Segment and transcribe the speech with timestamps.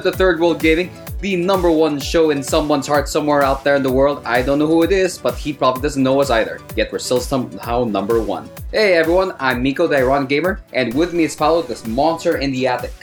[0.00, 0.90] Welcome to Third World Gaming,
[1.20, 4.22] the number one show in someone's heart somewhere out there in the world.
[4.24, 6.58] I don't know who it is, but he probably doesn't know us either.
[6.74, 8.48] Yet we're still somehow number one.
[8.70, 12.50] Hey everyone, I'm Miko the Iron Gamer, and with me is Paolo, this monster in
[12.50, 12.94] the attic.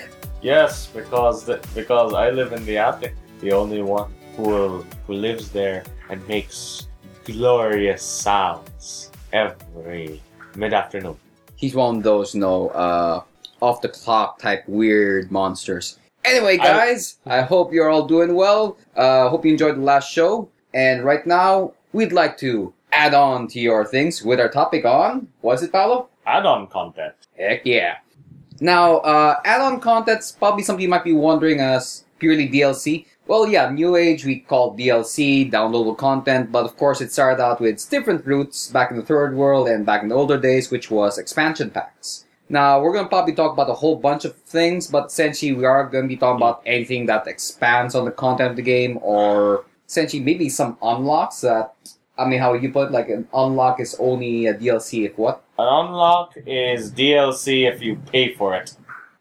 [0.42, 5.14] Yes, because the, because I live in the attic, the only one who will, who
[5.14, 6.88] lives there and makes
[7.26, 10.20] glorious sounds every
[10.56, 11.16] mid afternoon.
[11.58, 13.22] He's one of those, you know, uh,
[13.62, 16.00] off the clock type weird monsters.
[16.28, 18.78] Anyway, I- guys, I, hope you're all doing well.
[18.96, 20.50] Uh, hope you enjoyed the last show.
[20.74, 25.28] And right now, we'd like to add on to your things with our topic on,
[25.42, 26.10] was it, Paolo?
[26.26, 27.14] Add-on content.
[27.38, 27.98] Heck yeah.
[28.60, 33.06] Now, uh, add-on content's probably something you might be wondering as purely DLC.
[33.28, 37.60] Well, yeah, New Age we call DLC, downloadable content, but of course it started out
[37.60, 40.90] with different roots back in the third world and back in the older days, which
[40.90, 42.26] was expansion packs.
[42.50, 45.86] Now, we're gonna probably talk about a whole bunch of things, but essentially we are
[45.88, 50.24] gonna be talking about anything that expands on the content of the game, or essentially
[50.24, 51.74] maybe some unlocks that,
[52.18, 55.44] I mean, how you put it, like an unlock is only a DLC if what?
[55.60, 58.76] An unlock is DLC if you pay for it.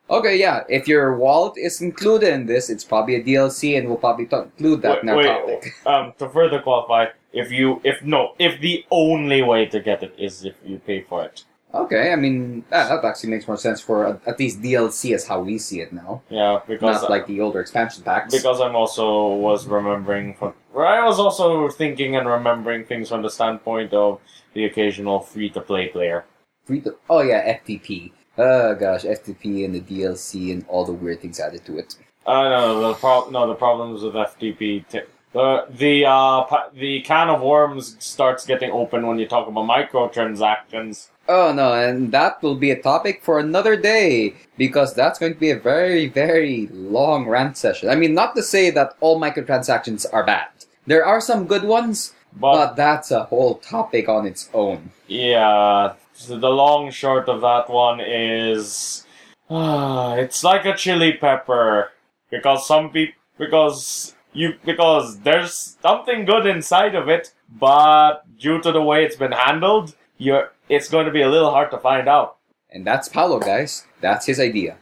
[0.08, 0.62] Okay, yeah.
[0.69, 4.36] If your wallet is included in this, it's probably a DLC, and we'll probably t-
[4.36, 5.72] include that in our Wait, topic.
[5.86, 10.14] Um, to further qualify, if you if no, if the only way to get it
[10.16, 11.44] is if you pay for it.
[11.75, 15.27] Okay, I mean that, that actually makes more sense for uh, at least DLC as
[15.27, 18.34] how we see it now, Yeah, because not like the older expansion packs.
[18.34, 23.31] because I'm also was remembering from I was also thinking and remembering things from the
[23.31, 24.20] standpoint of
[24.55, 26.25] the occasional free to play player.
[26.64, 28.12] Free to- oh yeah, FTP.
[28.39, 31.97] Oh gosh, FTP and the DLC and all the weird things added to it.
[32.27, 34.87] Uh, no, the pro- no, the problems with FTP.
[34.89, 35.00] T-
[35.33, 39.66] the the uh pa- the can of worms starts getting open when you talk about
[39.69, 41.09] microtransactions.
[41.28, 45.41] Oh no, and that will be a topic for another day because that's going to
[45.41, 47.88] be a very, very long rant session.
[47.88, 50.48] I mean, not to say that all microtransactions are bad.
[50.86, 54.92] There are some good ones, But but that's a whole topic on its own.
[55.09, 59.04] yeah, so the long short of that one is,
[59.50, 61.92] it's like a chili pepper
[62.31, 68.72] because some people because you because there's something good inside of it, but due to
[68.72, 72.09] the way it's been handled, you're it's going to be a little hard to find
[72.09, 72.37] out.
[72.71, 73.87] And that's Paolo, guys.
[74.00, 74.77] That's his idea.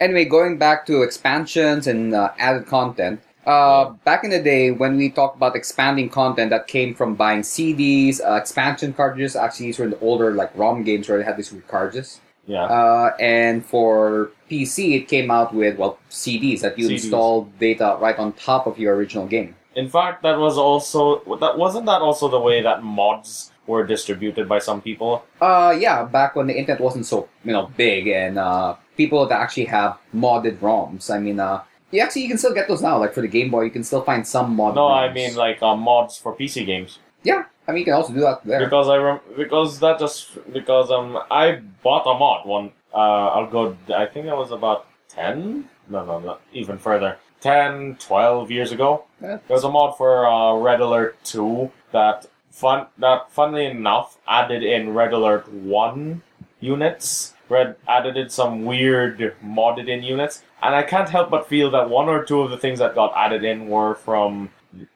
[0.00, 3.20] anyway, going back to expansions and uh, added content.
[3.46, 7.40] Uh, back in the day, when we talked about expanding content that came from buying
[7.40, 11.24] CDs, uh, expansion cartridges, actually these were in the older like ROM games where they
[11.24, 12.20] had these cartridges.
[12.46, 12.64] Yeah.
[12.64, 17.04] Uh, and for PC, it came out with well CDs that you CDs.
[17.04, 19.54] install data right on top of your original game.
[19.74, 24.48] In fact, that was also that wasn't that also the way that mods were distributed
[24.48, 25.24] by some people.
[25.40, 29.40] Uh, yeah, back when the internet wasn't so you know big and uh, people that
[29.40, 31.10] actually have modded ROMs.
[31.14, 32.98] I mean, uh, yeah, actually you can still get those now.
[32.98, 34.76] Like for the Game Boy, you can still find some modded.
[34.76, 36.98] No, I mean like uh, mods for PC games.
[37.22, 38.60] yeah, I mean you can also do that there.
[38.60, 42.72] Because I rem- because that just because um I bought a mod one.
[42.92, 43.76] Uh, I'll go.
[43.94, 45.68] I think that was about ten.
[45.88, 47.18] No, no, no, even further.
[47.40, 49.04] 10, 12 years ago.
[49.20, 49.38] Yeah.
[49.48, 54.62] There was a mod for uh, Red Alert 2 that fun that funnily enough added
[54.62, 56.22] in Red Alert 1
[56.60, 57.34] units.
[57.48, 60.42] Red added in some weird modded in units.
[60.62, 63.12] And I can't help but feel that one or two of the things that got
[63.16, 64.50] added in were from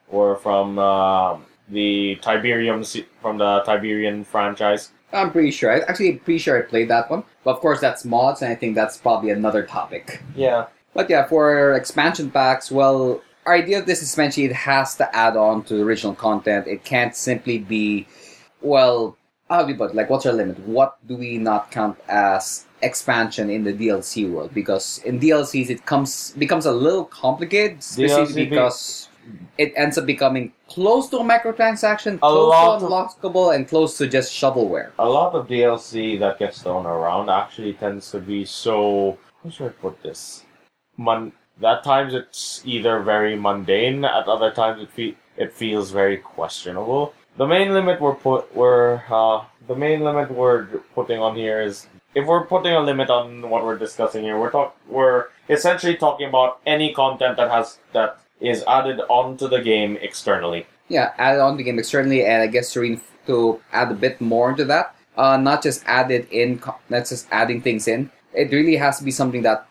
[0.09, 1.39] were from uh,
[1.69, 4.91] the Tiberium from the Tiberian franchise.
[5.13, 5.73] I'm pretty sure.
[5.73, 7.25] I actually pretty sure I played that one.
[7.45, 10.23] But of course, that's mods, and I think that's probably another topic.
[10.35, 10.67] Yeah.
[10.93, 15.17] But yeah, for expansion packs, well, our idea of this is essentially it has to
[15.17, 16.67] add on to the original content.
[16.67, 18.07] It can't simply be,
[18.61, 19.17] well,
[19.51, 19.97] how do we put it?
[19.97, 20.59] like what's our limit?
[20.61, 24.55] What do we not count as expansion in the DLC world?
[24.55, 29.09] Because in DLCs it comes becomes a little complicated, specifically DLC because
[29.59, 34.07] it ends up becoming close to a microtransaction, A close to unlockable, and close to
[34.07, 34.91] just shovelware.
[34.99, 39.19] A lot of DLC that gets thrown around actually tends to be so.
[39.43, 40.45] How should I put this?
[40.97, 46.19] Mon- at times it's either very mundane, at other times it fe- it feels very
[46.19, 47.15] questionable.
[47.37, 51.87] The main limit we're put we're uh, the main limit we're putting on here is
[52.15, 56.29] if we're putting a limit on what we're discussing here, we're talk we're essentially talking
[56.29, 60.67] about any content that has that is added onto the game externally.
[60.89, 64.51] Yeah, add on the game externally, and I guess to, to add a bit more
[64.51, 68.11] into that, uh, not just add it in, co- not just adding things in.
[68.35, 69.67] It really has to be something that,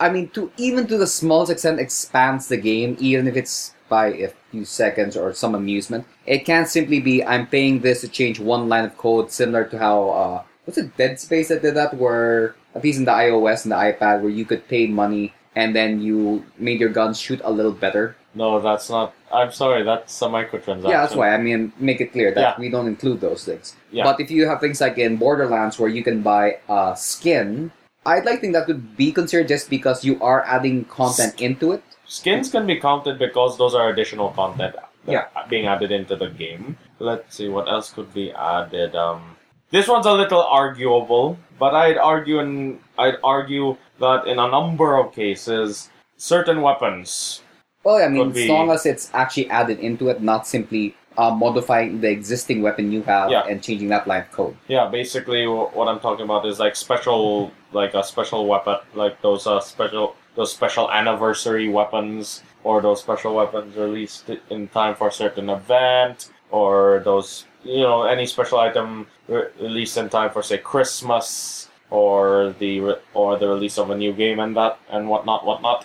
[0.00, 4.08] I mean, to even to the smallest extent, expands the game, even if it's by
[4.08, 6.06] a few seconds or some amusement.
[6.26, 9.78] It can't simply be I'm paying this to change one line of code, similar to
[9.78, 13.64] how uh, what's it Dead Space that did that, where at least in the iOS
[13.64, 17.40] and the iPad, where you could pay money and then you made your guns shoot
[17.44, 18.14] a little better.
[18.34, 19.14] No, that's not.
[19.32, 20.88] I'm sorry, that's a microtransaction.
[20.88, 21.30] Yeah, that's why.
[21.34, 22.54] I mean, make it clear that Yeah.
[22.60, 23.74] we don't include those things.
[23.90, 24.04] Yeah.
[24.04, 27.72] But if you have things like in Borderlands where you can buy a skin,
[28.08, 31.72] I'd like to think that could be considered just because you are adding content into
[31.72, 31.82] it.
[32.06, 34.76] Skins can be counted because those are additional content
[35.06, 35.28] Yeah.
[35.48, 36.76] being added into the game.
[36.98, 38.96] Let's see what else could be added.
[38.96, 39.36] Um,
[39.70, 44.96] this one's a little arguable, but I'd argue and I'd argue that in a number
[44.96, 47.42] of cases, certain weapons.
[47.84, 52.00] Well, I mean, as long as it's actually added into it, not simply uh, modifying
[52.00, 53.42] the existing weapon you have Yeah.
[53.50, 54.56] and changing that line of code.
[54.68, 59.20] Yeah, basically wh- what I'm talking about is like special, like a special weapon, like
[59.20, 65.08] those uh, special, those special anniversary weapons, or those special weapons released in time for
[65.08, 70.42] a certain event, or those, you know, any special item re- released in time for
[70.42, 75.08] say Christmas, or the re- or the release of a new game and that and
[75.08, 75.84] whatnot, whatnot.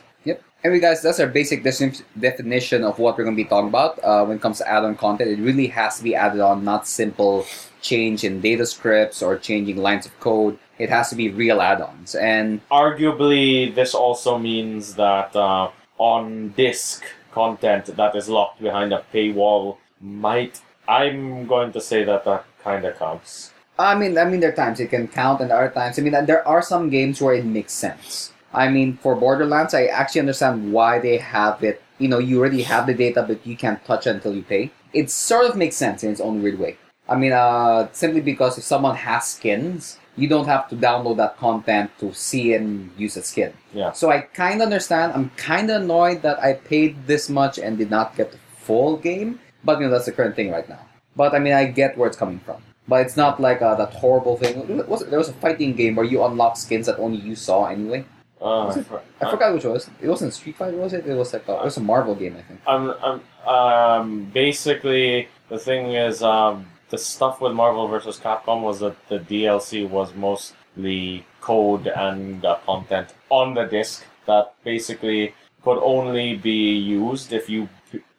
[0.64, 4.24] Anyway, guys, that's our basic definition of what we're going to be talking about uh,
[4.24, 5.30] when it comes to add-on content.
[5.30, 7.46] It really has to be added on, not simple
[7.82, 10.58] change in data scripts or changing lines of code.
[10.80, 12.16] It has to be real add-ons.
[12.16, 19.04] And Arguably, this also means that uh, on disk content that is locked behind a
[19.14, 20.62] paywall might.
[20.88, 23.52] I'm going to say that that kind of counts.
[23.78, 25.98] I mean, I mean, there are times it can count, and there are times.
[25.98, 28.33] I mean, there are some games where it makes sense.
[28.54, 31.82] I mean, for Borderlands, I actually understand why they have it.
[31.98, 34.72] You know, you already have the data, but you can't touch it until you pay.
[34.94, 36.78] It sort of makes sense in its own weird way.
[37.10, 41.38] I mean, uh, simply because if someone has skins, you don't have to download that
[41.38, 43.54] content to see and use a skin.
[43.74, 43.92] Yeah.
[43.92, 45.14] So I kind of understand.
[45.14, 48.98] I'm kind of annoyed that I paid this much and did not get the full
[48.98, 49.40] game.
[49.64, 50.80] But you know, that's the current thing right now.
[51.16, 52.62] But I mean, I get where it's coming from.
[52.88, 54.86] But it's not like uh, that horrible thing.
[54.88, 58.06] Was there was a fighting game where you unlock skins that only you saw anyway.
[58.44, 58.88] Uh, Was it-
[59.22, 59.90] I forgot which it was.
[60.02, 61.06] It wasn't Street Fighter, was it?
[61.08, 62.60] It was like a, it was a Marvel game, I think.
[62.68, 68.82] I'm, I'm, um, basically, the thing is, um, the stuff with Marvel versus Capcom was
[68.82, 75.80] that the DLC was mostly code and uh, content on the disc that basically could
[75.82, 77.70] only be used if you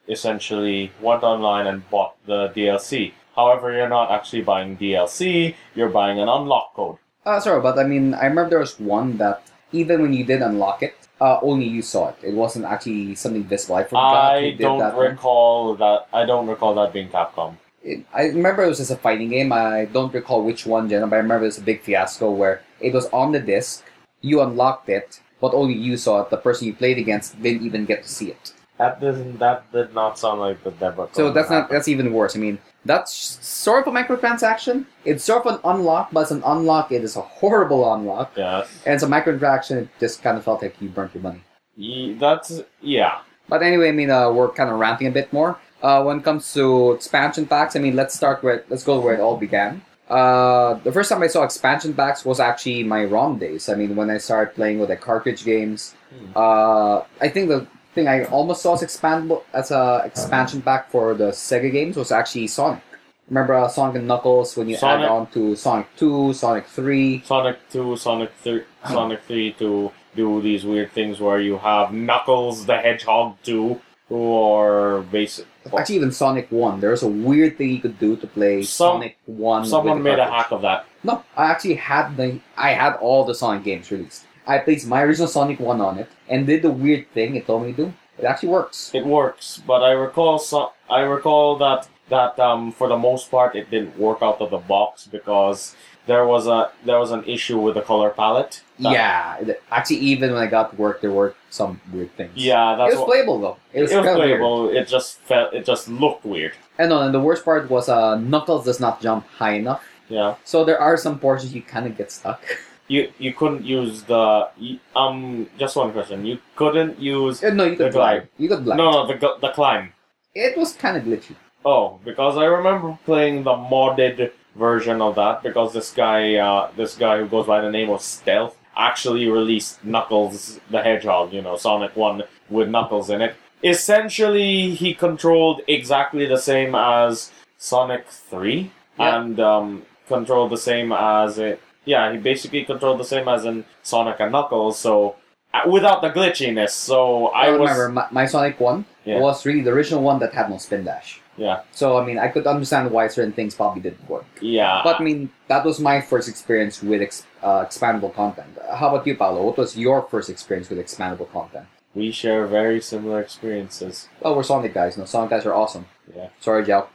[0.09, 3.13] essentially went online and bought the DLC.
[3.35, 6.97] However, you're not actually buying DLC, you're buying an unlock code.
[7.25, 9.41] Uh, sorry, but I mean, I remember there was one that
[9.71, 12.17] even when you did unlock it, uh, only you saw it.
[12.23, 13.75] It wasn't actually something visible.
[13.75, 14.95] I forgot I did don't that.
[14.95, 15.11] one.
[15.11, 16.07] recall that.
[16.13, 17.55] I don't recall that being Capcom.
[17.83, 19.51] it, I remember it was just a fighting game.
[19.53, 22.61] I don't recall which one, Jenna, but I remember it was a big fiasco where
[22.79, 23.83] it was on the disc,
[24.21, 26.29] you unlocked it, but only you saw it.
[26.29, 28.53] The person you played against didn't even get to see it.
[28.77, 29.37] That doesn't.
[29.39, 31.15] That did not sound like the debug.
[31.15, 31.75] So that's not happened.
[31.77, 32.35] that's even worse.
[32.35, 33.13] I mean, that's
[33.45, 34.85] sort of a microtransaction.
[35.03, 36.91] It's sort of an unlock, but it's an unlock.
[36.91, 38.65] It is a horrible unlock, Yeah.
[38.85, 39.77] and it's a microtransaction.
[39.83, 41.41] It just kind of felt like you burnt your money.
[41.75, 43.19] Ye- That's yeah.
[43.49, 45.57] But anyway, I mean, uh, we're kind of ranting a bit more.
[45.83, 49.13] Uh, when it comes to expansion packs, I mean, let's start with let's go where
[49.13, 49.81] it all began.
[50.09, 53.69] Uh, the first time I saw expansion packs was actually my ROM days.
[53.69, 55.95] I mean, when I started playing with the cartridge games.
[56.35, 61.13] Uh, I think the thing I almost saw as expandable as a expansion pack for
[61.15, 62.83] the Sega games was actually Sonic.
[63.29, 67.23] Remember uh, Sonic and Knuckles when you Sonic- add on to Sonic Two, Sonic Three.
[67.25, 72.65] Sonic Two, Sonic Three, Sonic Three to do these weird things where you have Knuckles
[72.67, 75.47] the Hedgehog two, who are basic.
[75.75, 76.79] Actually, even Sonic One.
[76.79, 79.65] There was a weird thing you could do to play Some- Sonic One.
[79.65, 80.85] Someone made a hack of that.
[81.03, 84.25] No, I actually had the I had all the Sonic games released.
[84.47, 87.63] I placed my original Sonic One on it and did the weird thing it told
[87.63, 87.93] me to do.
[88.17, 88.91] It actually works.
[88.93, 93.55] It works, but I recall so- I recall that that um, for the most part
[93.55, 95.75] it didn't work out of the box because
[96.05, 98.61] there was a there was an issue with the color palette.
[98.79, 102.31] That- yeah, actually, even when I got to work, there were some weird things.
[102.35, 103.57] yeah, that's it was what, playable though.
[103.73, 104.39] It was, it was kinda weird.
[104.39, 104.69] playable.
[104.69, 106.53] It just felt it just looked weird.
[106.77, 110.35] And no, and the worst part was uh, Knuckles does not jump high enough, Yeah.
[110.43, 112.41] so there are some portions you kind of get stuck.
[112.87, 116.25] You you couldn't use the you- um just one question.
[116.25, 118.17] You couldn't use Uh, no, you could climb.
[118.19, 118.27] glide.
[118.37, 118.77] You could glide.
[118.77, 119.93] no no the the climb.
[120.33, 121.35] It was kind of glitchy.
[121.63, 126.95] Oh, because I remember playing the modded version of that because this guy uh this
[126.95, 131.33] guy who goes by the name of Stealth actually released Knuckles the Hedgehog.
[131.33, 133.35] You know Sonic One with Knuckles in it.
[133.63, 141.39] Essentially, he controlled exactly the same as Sonic Three and um controlled the same as
[141.39, 141.59] it.
[141.85, 144.77] Yeah, he basically controlled the same as in Sonic and Knuckles.
[144.79, 145.15] So
[145.53, 146.71] uh, without the glitchiness.
[146.71, 149.19] So I I was remember my, my Sonic One Yeah.
[149.19, 151.21] was really the original one that had no spin dash.
[151.37, 151.61] Yeah.
[151.71, 154.25] So I mean, I could understand why certain things probably didn't work.
[154.41, 154.81] Yeah.
[154.83, 158.57] But I mean, that was my first experience with ex- uh, expandable content.
[158.73, 159.43] How about you, Paolo?
[159.45, 161.65] What was your first experience with expandable content?
[161.95, 164.07] We share very similar experiences.
[164.21, 164.97] Oh, we're Sonic guys.
[164.97, 165.85] No, Sonic guys are awesome.
[166.15, 166.27] Yeah.
[166.39, 166.87] Sorry, Joe.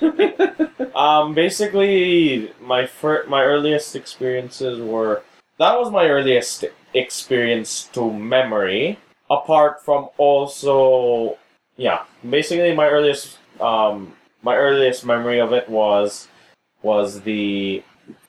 [0.94, 5.22] Um, basically, my fir- my earliest experiences were
[5.58, 8.98] that was my earliest experience to memory.
[9.30, 11.38] Apart from also,
[11.76, 16.28] yeah, basically my earliest um my earliest memory of it was
[16.82, 17.82] was the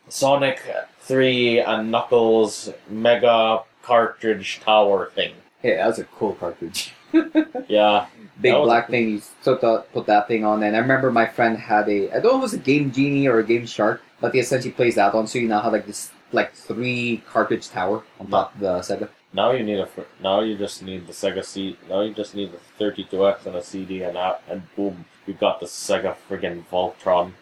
[0.08, 0.62] Sonic
[1.00, 5.34] Three and Knuckles Mega cartridge tower thing.
[5.62, 6.94] Hey, that was a cool cartridge.
[7.68, 8.08] Yeah,
[8.40, 8.92] Big That black cool.
[8.92, 9.10] thing.
[9.10, 12.10] You put, the, put that thing on, and I remember my friend had a.
[12.12, 14.40] I don't know if it was a Game Genie or a Game Shark, but he
[14.40, 15.28] essentially plays that on.
[15.28, 19.10] So you now have like this like three cartridge tower on top of the Sega.
[19.34, 19.88] now you need a
[20.22, 21.78] now you just need the Sega C.
[21.90, 25.60] Now you just need the 32X and a CD and out and boom, you got
[25.60, 27.34] the Sega friggin' Voltron.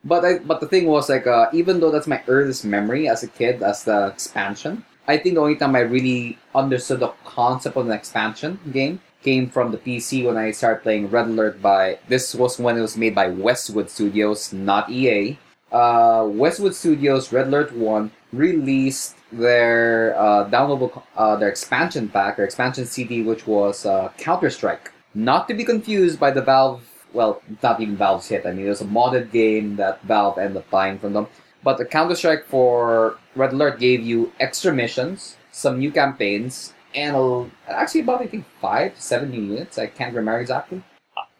[0.04, 3.22] But I, but the thing was like uh, even though that's my earliest memory as
[3.22, 7.76] a kid as the expansion, I think the only time I really understood the concept
[7.76, 11.98] of an expansion game came from the PC when I started playing Red Alert by
[12.08, 15.38] this was when it was made by Westwood Studios, not EA.
[15.70, 22.44] Uh, Westwood Studios Red Alert One released their uh, downloadable uh, their expansion pack, their
[22.44, 24.92] expansion CD, which was uh, Counter Strike.
[25.14, 26.82] Not to be confused by the Valve
[27.12, 28.44] well, not even Valve's hit.
[28.44, 31.26] I mean, it was a modded game that Valve ended up buying from them.
[31.64, 37.14] But the Counter Strike for Red Alert gave you extra missions, some new campaigns, and
[37.14, 39.78] a, actually about I think five, seven new units.
[39.78, 40.82] I can't remember exactly.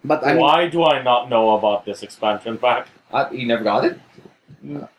[0.04, 2.86] But I mean, Why do I not know about this expansion pack?
[3.12, 3.98] uh, you never got it.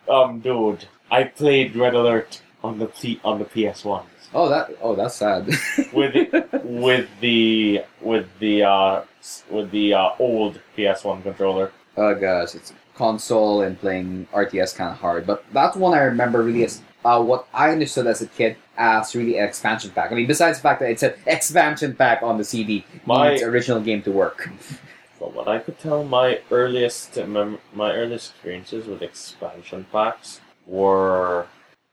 [0.09, 4.71] Um, dude, I played Red Alert on the P- on the PS One Oh, that
[4.81, 5.45] oh, that's sad.
[5.93, 9.01] with the, with the with the uh
[9.49, 11.71] with the uh, old PS One controller.
[11.95, 15.25] oh gosh, it's console and playing RTS kind of hard.
[15.25, 19.15] But that's one I remember really as uh, what I understood as a kid as
[19.15, 20.11] really an expansion pack.
[20.11, 23.41] I mean, besides the fact that it's an expansion pack on the CD, My- needs
[23.43, 24.49] original game to work.
[25.17, 31.47] From what I could tell, my earliest mem- my earliest experiences with expansion packs were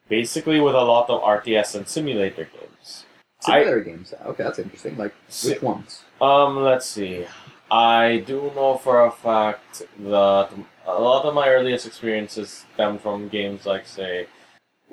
[0.08, 3.06] basically with a lot of RTS and simulator games.
[3.40, 4.12] Similar games.
[4.30, 4.98] Okay, that's interesting.
[4.98, 6.02] Like Si- which ones?
[6.20, 7.24] Um, let's see.
[7.70, 10.48] I do know for a fact that
[10.86, 14.26] a lot of my earliest experiences stem from games like, say,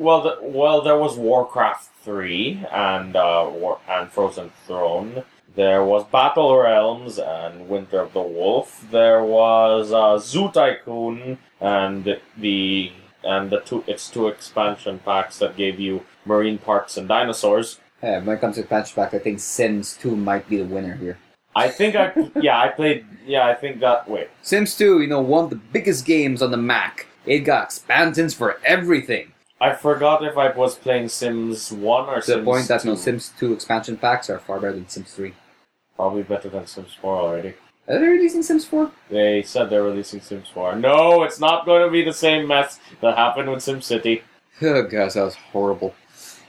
[0.02, 5.24] well, the, well, there was Warcraft three and uh, War, and Frozen Throne.
[5.56, 8.86] There was Battle Realms and Winter of the Wolf.
[8.90, 12.92] There was uh, Zoo Tycoon and the
[13.24, 17.80] and the two its two expansion packs that gave you marine parks and dinosaurs.
[18.02, 20.96] Yeah, when it comes to expansion pack, I think Sims 2 might be the winner
[20.96, 21.20] here.
[21.56, 25.22] I think I yeah I played yeah I think that wait Sims 2, you know,
[25.22, 27.06] one of the biggest games on the Mac.
[27.26, 29.34] It got expansions for everything.
[29.62, 32.96] I forgot if I was playing Sims one or To Sims the point that no
[32.96, 33.02] 2.
[33.02, 35.34] Sims 2 expansion packs are far better than Sims 3.
[35.96, 37.54] probably better than Sims four already.
[37.88, 38.92] Are they releasing Sims 4?
[39.10, 40.76] They said they're releasing Sims four.
[40.76, 44.22] No, it's not going to be the same mess that happened with SimCity.
[44.64, 45.96] Oh gosh, that was horrible.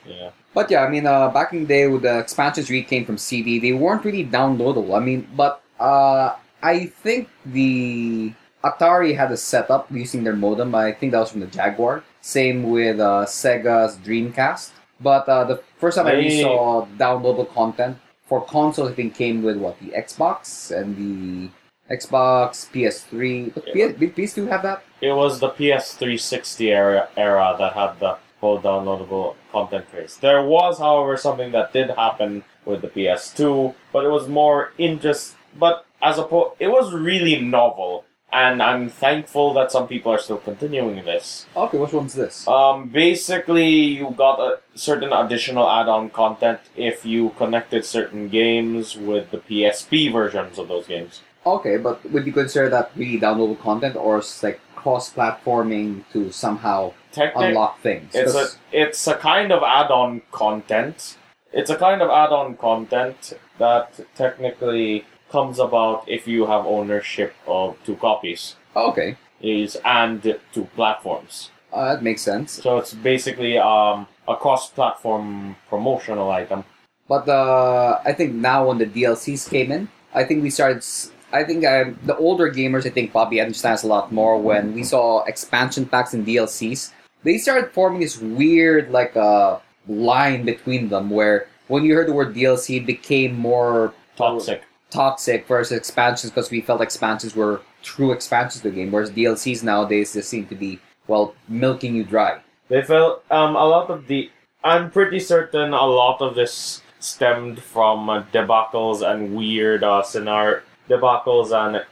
[0.07, 3.05] Yeah, But yeah, I mean, uh, back in the day, with the expansions really came
[3.07, 3.59] from CD.
[3.59, 4.95] They weren't really downloadable.
[4.95, 10.75] I mean, but uh, I think the Atari had a setup using their modem.
[10.75, 12.05] I think that was from the Jaguar.
[12.23, 14.71] Same with uh, Sega's Dreamcast.
[15.01, 19.15] But uh, the first time I really They- saw downloadable content for consoles, I think
[19.15, 21.51] came with what the Xbox and the
[21.95, 23.53] Xbox, PS3.
[23.55, 23.89] But Yeah.
[23.89, 24.83] PS, did PS2 have that?
[25.01, 30.17] it was the PS three sixty era era that had the whole downloadable content craze.
[30.19, 34.73] There was, however, something that did happen with the PS two, but it was more
[34.79, 35.35] interest.
[35.59, 40.19] But as a po- it was really novel, and I'm thankful that some people are
[40.19, 41.47] still continuing this.
[41.55, 42.49] Okay, which one's this?
[42.49, 49.31] Um, basically, you got a certain additional add-on content if you connected certain games with
[49.31, 51.21] the PSP versions of those games.
[51.45, 56.93] Okay, but would you consider that really downloadable content or it's like cross-platforming to somehow
[57.13, 58.15] Technic- unlock things?
[58.15, 61.17] it's a it's a kind of add-on content.
[61.53, 67.77] It's a kind of add-on content that technically comes about if you have ownership of
[67.87, 70.21] two copies okay, is and
[70.53, 71.51] two platforms.
[71.73, 72.61] uh, that makes sense.
[72.63, 76.65] So it's basically um, a cross-platform promotional item.
[77.09, 80.79] But uh, I think now when the DLCs came in, I think we started.
[80.85, 84.75] s- I think um, the older gamers, I think probably understands a lot more when
[84.77, 86.93] we saw expansion packs and DLCs.
[87.25, 89.59] They started forming this weird like uh,
[89.89, 94.61] line between them, where when you heard the word DLC, it became more Toxic.
[94.93, 99.63] Toxic versus expansions because we felt expansions were true expansions to the game, whereas DLCs
[99.63, 102.41] nowadays just seem to be well milking you dry.
[102.69, 104.31] They felt um, a lot of the.
[104.63, 110.63] I'm pretty certain a lot of this stemmed from uh, debacles and weird uh, scenario
[110.89, 111.85] debacles and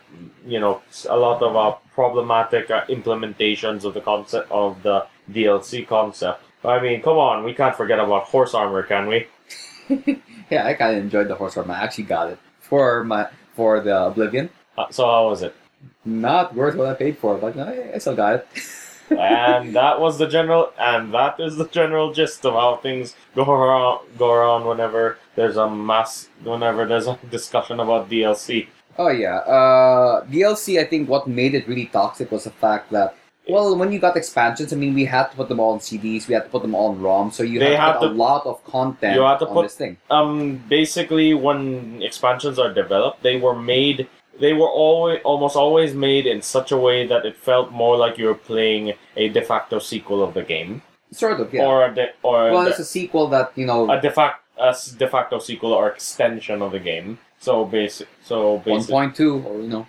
[0.47, 5.87] you know a lot of uh, problematic uh, implementations of the concept of the DLC
[5.87, 6.43] concept.
[6.65, 9.27] I mean, come on, we can't forget about horse armor, can we?
[10.51, 11.73] yeah, I kind of enjoyed the horse armor.
[11.75, 12.39] I actually got it
[12.71, 14.49] for my for the Oblivion.
[14.79, 15.55] Uh, so how was it?
[16.07, 18.49] Not worth what I paid for, but I, I still got it.
[19.11, 23.45] and that was the general, and that is the general gist of how things go
[23.45, 24.07] around.
[24.17, 28.69] Go around whenever there's a mass, whenever there's a discussion about DLC.
[28.97, 30.81] Oh yeah, uh, DLC.
[30.81, 33.17] I think what made it really toxic was the fact that
[33.51, 36.29] well, when you got expansions, I mean, we had to put them all on CDs,
[36.29, 38.15] we had to put them all on ROM, so you They had to to- a
[38.27, 39.97] lot of content you had to on put- this thing.
[40.11, 44.07] Um, basically, when expansions are developed, they were made.
[44.39, 48.17] They were always almost always made in such a way that it felt more like
[48.19, 51.67] you were playing a de facto sequel of the game, Sort of, yeah.
[51.67, 54.39] or a de, or well, de- it's a sequel that you know, a de facto
[54.59, 57.19] a de facto sequel or extension of the game.
[57.39, 58.91] So basic, so one basic.
[58.91, 59.87] point two, or you know,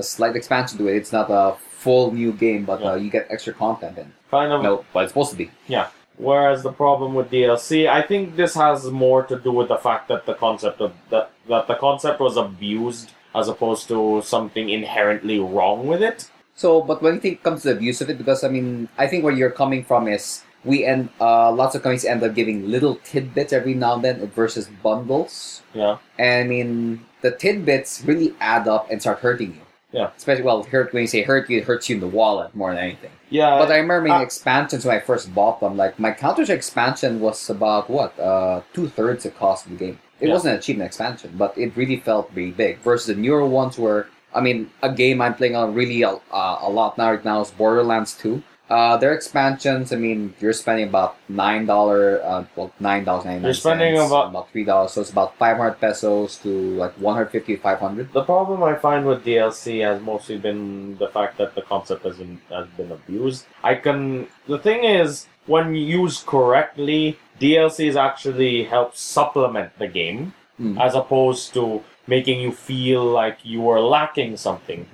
[0.00, 0.96] a slight expansion to it.
[0.96, 4.12] It's not a full new game, but uh, you get extra content in.
[4.30, 5.50] Kind of No, but it's supposed to be.
[5.66, 5.88] Yeah.
[6.18, 10.08] Whereas the problem with DLC, I think this has more to do with the fact
[10.08, 15.38] that the concept of that that the concept was abused as opposed to something inherently
[15.38, 16.28] wrong with it.
[16.54, 19.06] So, but when you think comes to the abuse of it, because I mean, I
[19.06, 22.68] think where you're coming from is we end uh, lots of companies end up giving
[22.68, 25.62] little tidbits every now and then versus bundles.
[25.72, 25.96] Yeah.
[26.18, 29.64] And I mean, the tidbits really add up and start hurting you.
[29.92, 30.10] Yeah.
[30.16, 32.72] Especially, well, hurt when you say hurt you, it hurts you in the wallet more
[32.72, 33.10] than anything.
[33.28, 33.58] Yeah.
[33.58, 37.20] but I remember in expansions when I first bought them, like my Counter Strike expansion
[37.20, 39.98] was about what uh, two thirds the cost of the game.
[40.20, 40.34] It Yeah.
[40.34, 42.78] wasn't a cheap expansion, but it really felt really big.
[42.80, 46.58] Versus the newer ones, where I mean, a game I'm playing on really a, uh,
[46.62, 48.42] a lot now right now is Borderlands Two.
[48.70, 53.40] Uh, their expansions, I mean, you're spending about nine dollar, uh, well, nine dollars ninety
[53.40, 53.48] nine.
[53.48, 57.14] You're spending about- about three dollars, so it's about five hundred pesos to like one
[57.16, 58.12] hundred fifty five hundred.
[58.12, 62.18] the problem I find with DLC has mostly been the fact that the concept has
[62.18, 63.44] been has been abused.
[63.64, 70.78] I can the thing is when used correctly, DLCs actually help supplement the game Hmm.
[70.78, 74.86] as opposed to making you feel like you are lacking something.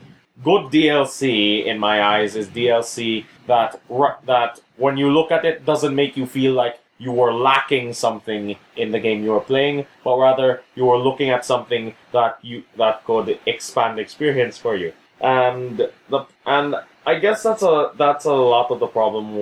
[0.45, 3.81] Good DLC, in my eyes, is DLC that
[4.27, 8.57] that when you look at it doesn't make you feel like you are lacking something
[8.77, 12.65] in the game you are playing, but rather you are looking at something that you
[12.77, 14.93] that could expand experience for you.
[15.21, 19.35] And the and I guess that's a that's a lot of the problem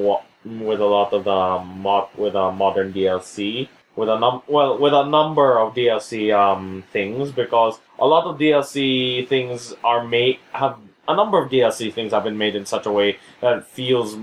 [0.44, 4.92] with a lot of the mod with a modern DLC with a num well with
[4.92, 10.76] a number of DLC um things because a lot of DLC things are made have
[11.06, 14.16] a number of DLC things have been made in such a way that it feels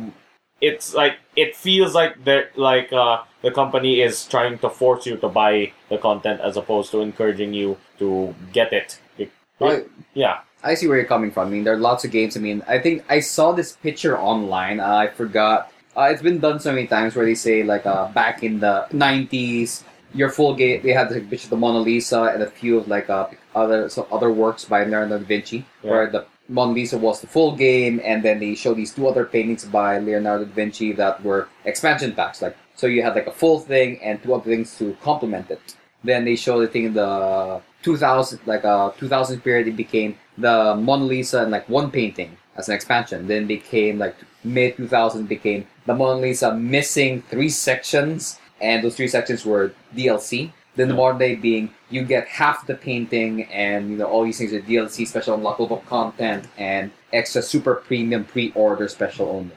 [0.60, 5.18] it's like it feels like they like uh the company is trying to force you
[5.18, 9.00] to buy the content as opposed to encouraging you to get it.
[9.18, 9.88] It- Right.
[10.16, 10.40] yeah.
[10.64, 11.48] I see where you're coming from.
[11.48, 12.36] I mean, there are lots of games.
[12.36, 14.80] I mean, I think I saw this picture online.
[14.80, 15.71] Uh, I forgot.
[15.96, 18.86] Uh, it's been done so many times where they say like uh, back in the
[18.92, 20.82] '90s, your full game.
[20.84, 23.90] They had the picture of the Mona Lisa and a few of like uh, other
[23.90, 25.92] some other works by Leonardo da Vinci, Yeah.
[25.92, 29.26] where the Mona Lisa was the full game, and then they show these two other
[29.26, 32.42] paintings by Leonardo da Vinci that were expansion packs.
[32.42, 35.76] Like so, you had like a full thing and two other things to complement it.
[36.04, 39.68] Then they show the thing in the 2000, like uh 2000 period.
[39.68, 43.28] It became the Mona Lisa and like one painting as an expansion.
[43.28, 49.08] Then became like mid 2000 became the Mona Lisa missing three sections, and those three
[49.08, 50.52] sections were DLC.
[50.76, 54.38] Then the modern day being you get half the painting and you know all these
[54.38, 59.52] things are DLC special unlockable content and extra super premium pre-order special only.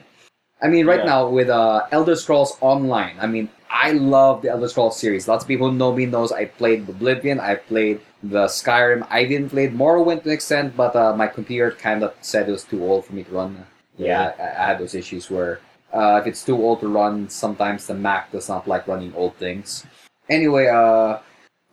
[0.61, 1.05] I mean, right Yeah.
[1.05, 5.27] now with uh, Elder Scrolls Online, I mean, I love the Elder Scrolls series.
[5.27, 9.05] Lots of people know me knows I played Oblivion, I played the Skyrim.
[9.09, 12.51] I didn't play Morrowind to an extent, but uh, my computer kind of said it
[12.51, 13.65] was too old for me to run.
[13.97, 15.59] Yeah, I, I had those issues where
[15.93, 19.35] uh, if it's too old to run, sometimes the Mac does not like running old
[19.37, 19.85] things.
[20.29, 21.19] Anyway, uh,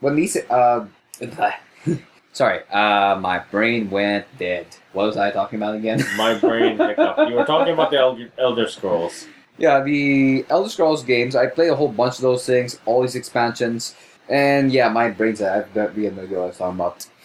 [0.01, 0.87] when these uh,
[2.33, 4.67] sorry, uh, my brain went dead.
[4.93, 6.05] What was I talking about again?
[6.17, 7.17] My brain hiccup.
[7.29, 9.27] You were talking about the Elder, Elder Scrolls.
[9.59, 11.35] Yeah, the Elder Scrolls games.
[11.35, 13.95] I played a whole bunch of those things, all these expansions,
[14.29, 17.07] and yeah, my brain's I have no idea what I was talking about.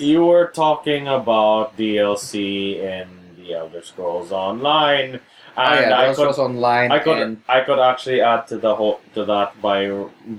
[0.00, 3.06] You were talking about DLC in
[3.44, 5.20] the Elder Scrolls Online,
[5.56, 8.74] and oh yeah, I could Online, I could and I could actually add to the
[8.74, 9.88] whole to that by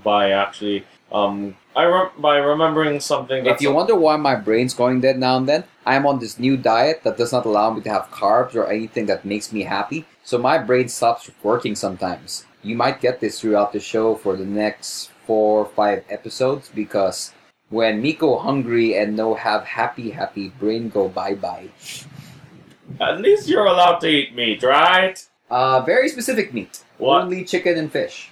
[0.03, 3.43] by actually um I re- by remembering something.
[3.43, 6.39] That's If you wonder why my brain's going dead now and then, I'm on this
[6.39, 9.63] new diet that does not allow me to have carbs or anything that makes me
[9.63, 10.05] happy.
[10.23, 12.45] So my brain stops working sometimes.
[12.63, 17.33] You might get this throughout the show for the next four or five episodes because
[17.69, 21.69] when Miko hungry and no have happy happy brain go bye bye.
[23.00, 25.24] At least you're allowed to eat meat, right?
[25.50, 26.84] Uh very specific meat.
[26.98, 27.24] What?
[27.24, 28.30] Only chicken and fish.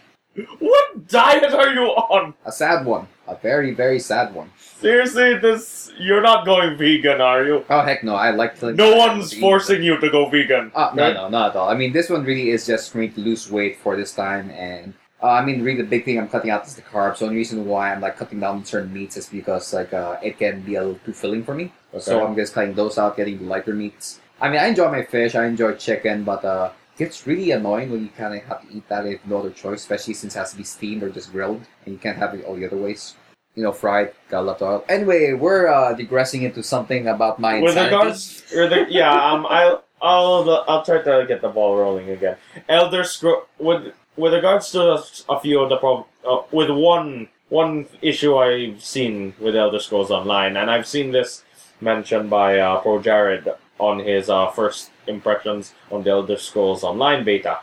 [0.60, 2.34] What diet are you on?
[2.46, 3.08] A sad one.
[3.28, 4.52] A very, very sad one.
[4.58, 7.63] Seriously, this you're not going vegan, are you?
[7.70, 8.74] Oh heck no, I like to.
[8.74, 10.72] No one's forcing you to go vegan.
[10.76, 11.13] Uh, no, right?
[11.13, 11.70] no, not at all.
[11.70, 14.50] I mean, this one really is just for me to lose weight for this time,
[14.50, 17.20] and uh, I mean, really the big thing I'm cutting out is the carbs.
[17.20, 20.38] The only reason why I'm like cutting down certain meats is because like uh, it
[20.38, 21.72] can be a little too filling for me.
[22.00, 24.20] So I'm just cutting those out, getting lighter meats.
[24.43, 27.89] I mean, I enjoy my fish, I enjoy chicken, but uh, it gets really annoying
[27.89, 30.39] when you kind of have to eat that if no other choice, especially since it
[30.39, 32.75] has to be steamed or just grilled, and you can't have it all the other
[32.75, 33.15] ways.
[33.56, 34.86] You know, fried, got a lot of oil.
[34.89, 37.95] Anyway, we're uh, digressing into something about my With insanity.
[37.95, 42.36] regards, or the, yeah, um, I'll, I'll, I'll try to get the ball rolling again.
[42.67, 47.29] Elder Scroll, with with regards to a, a few of the prob, uh, with one
[47.47, 51.43] one issue I've seen with Elder Scrolls Online, and I've seen this
[51.79, 53.47] mentioned by uh, Pro Jared
[53.84, 57.60] on his uh, first impressions on the Elder Scrolls Online beta.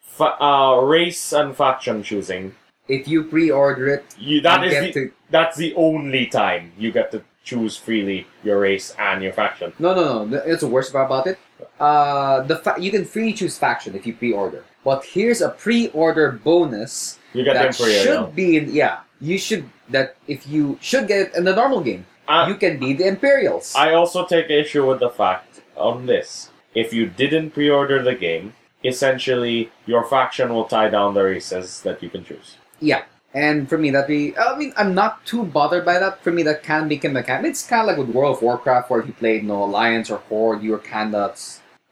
[0.00, 2.54] Fa- uh, race and faction choosing.
[2.86, 6.72] If you pre-order it, You that you is get the, to that's the only time
[6.78, 9.72] you get to choose freely your race and your faction.
[9.78, 10.36] No, no, no.
[10.44, 11.38] It's the worst part about it.
[11.80, 16.32] Uh, the fa- you can freely choose faction if you pre-order, but here's a pre-order
[16.44, 18.70] bonus You get that should be in.
[18.72, 19.68] Yeah, you should.
[19.88, 23.06] That if you should get it in the normal game, Uh, you can be the
[23.06, 23.74] Imperials.
[23.76, 26.50] I also take issue with the fact on this.
[26.74, 32.02] If you didn't pre-order the game, essentially your faction will tie down the races that
[32.02, 32.56] you can choose.
[32.80, 33.02] yeah,
[33.34, 34.36] and for me that be.
[34.36, 36.22] I mean, I'm not too bothered by that.
[36.22, 37.50] For me, that can become a mechanic.
[37.50, 40.18] It's kind of like with World of Warcraft, where if you played no Alliance or
[40.28, 41.38] Horde, you were kind of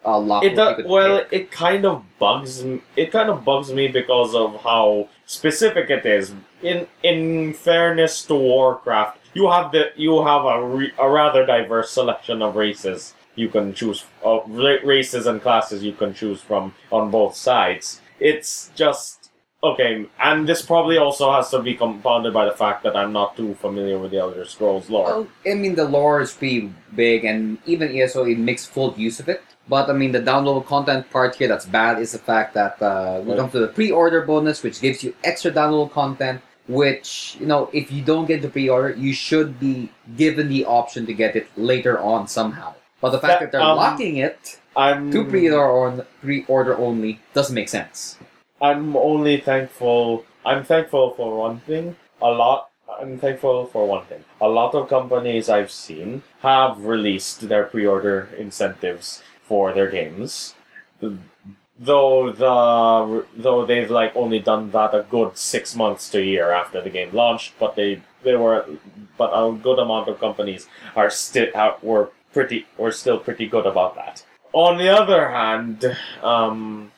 [0.05, 0.47] uh, locked.
[0.47, 1.33] It you does, well, pick.
[1.33, 6.07] it kind of bugs m- it kind of bugs me because of how specific it
[6.07, 6.33] is.
[6.63, 11.91] In in fairness to Warcraft, you have the you have a, re, a rather diverse
[11.91, 17.11] selection of races you can choose uh, races and classes you can choose from on
[17.11, 18.01] both sides.
[18.21, 19.31] It's just
[19.65, 23.37] okay, and this probably also has to be compounded by the fact that I'm not
[23.37, 25.07] too familiar with the Elder Scrolls lore.
[25.07, 29.19] Well, I mean, the lore is pretty big, and even ESO it makes full use
[29.21, 29.43] of it.
[29.69, 33.23] But I mean, the downloadable content part here that's bad is the fact that uh,
[33.25, 33.39] we Right.
[33.39, 36.43] come to the pre-order bonus, which gives you extra downloadable content.
[36.69, 41.07] Which you know, if you don't get the pre-order, you should be given the option
[41.07, 42.75] to get it later on somehow.
[43.01, 47.21] But the fact that, That, they're um, locking it I'm to pre-order or pre-order only
[47.35, 48.17] doesn't make sense.
[48.61, 50.25] I'm only thankful.
[50.47, 51.97] I'm thankful for one thing.
[52.23, 52.71] A lot.
[52.89, 54.25] I'm thankful for one thing.
[54.41, 60.55] A lot of companies I've seen have released their pre-order incentives for their games,
[61.83, 66.53] though the though they've like only done that a good six months to a year
[66.53, 67.55] after the game launched.
[67.59, 68.65] But they they were,
[69.19, 71.49] but a good amount of companies are still
[71.83, 74.25] were pretty were still pretty good about that.
[74.53, 76.93] On the other hand, um,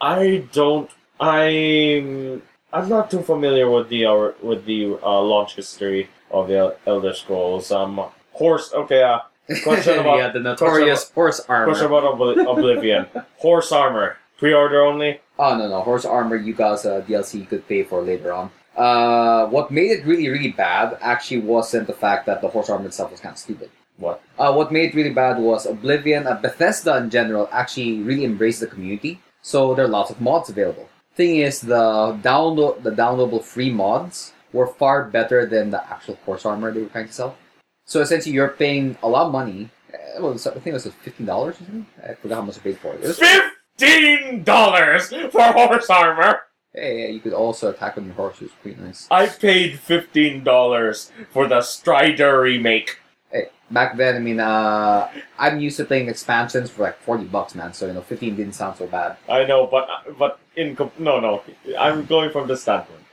[0.00, 0.90] I don't.
[1.20, 2.42] I'm.
[2.74, 7.14] I'm not too familiar with the uh, with the uh, launch history of the Elder
[7.14, 7.70] Scrolls.
[7.70, 8.00] Um,
[8.32, 8.72] horse.
[8.72, 9.02] Okay.
[9.02, 9.20] Uh,
[9.62, 11.66] Question about- yeah, the notorious horse armor.
[11.66, 13.06] question about Obli- Oblivion.
[13.38, 14.16] Horse armor.
[14.38, 15.20] Pre-order only.
[15.38, 18.50] Oh no no horse armor you guys uh, DLC you could pay for later on.
[18.76, 22.86] Uh, what made it really really bad actually wasn't the fact that the horse armor
[22.86, 23.70] itself was kind of stupid.
[23.98, 24.20] What?
[24.38, 28.60] Uh, what made it really bad was Oblivion, uh, Bethesda in general actually really embraced
[28.60, 30.88] the community, so there are lots of mods available.
[31.14, 36.44] Thing is, the download the downloadable free mods were far better than the actual horse
[36.46, 37.36] armor they were trying to sell.
[37.92, 39.68] So essentially, you're paying a lot of money.
[39.92, 41.56] Uh, well, I think it was fifteen dollars.
[42.02, 43.00] I forgot how much I paid for it.
[43.04, 46.40] it Fifteen dollars for horse armor.
[46.72, 49.06] hey, you could also attack on your horse, which was pretty nice.
[49.10, 52.96] I paid fifteen dollars for the Strider remake.
[53.30, 57.54] Hey, back then, I mean, uh, I'm used to playing expansions for like 40 bucks,
[57.54, 57.74] man.
[57.74, 59.18] So, you know, 15 didn't sound so bad.
[59.28, 59.86] I know, but
[60.18, 61.42] but in no no,
[61.78, 63.04] I'm going from the standpoint.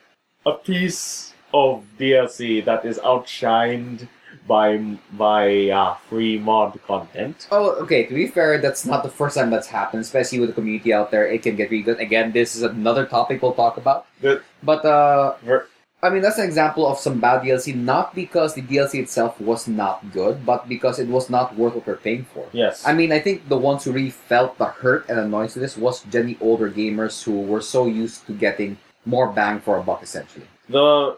[0.45, 4.07] A piece of DLC that is outshined
[4.49, 4.81] by
[5.13, 7.47] by uh, free mod content.
[7.53, 8.01] Oh, okay.
[8.09, 11.11] To be fair, that's not the first time that's happened, especially with the community out
[11.13, 11.25] there.
[11.29, 11.99] It can get really good.
[12.01, 14.07] Again, this is another topic we'll talk about.
[14.25, 15.67] The- But, uh, Ver-
[16.01, 19.67] I mean, that's an example of some bad DLC, not because the DLC itself was
[19.67, 22.45] not good, but because it was not worth what we're paying for.
[22.55, 25.61] Yes, I mean, I think the ones who really felt the hurt and annoyance of
[25.61, 29.83] this was generally older gamers who were so used to getting more bang for a
[29.83, 30.47] buck, essentially.
[30.71, 31.17] the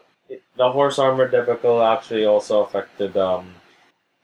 [0.61, 3.17] the horse armor debacle actually also affected.
[3.17, 3.55] Um,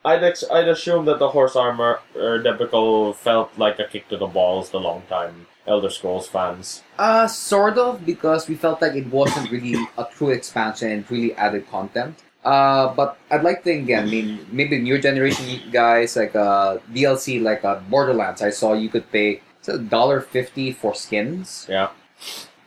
[0.06, 4.17] I'd ex- I'd assume that the horse armor er, debacle felt like a kick to
[4.17, 6.84] the balls the long time Elder Scrolls fans.
[7.00, 11.34] Uh, sort of, because we felt like it wasn't really a true expansion and really
[11.34, 12.21] added content.
[12.45, 14.06] Uh, but I'd like to again.
[14.06, 18.43] I mean, maybe new generation guys like uh, DLC like uh, Borderlands.
[18.43, 21.65] I saw you could pay a dollar fifty for skins.
[21.67, 21.89] Yeah.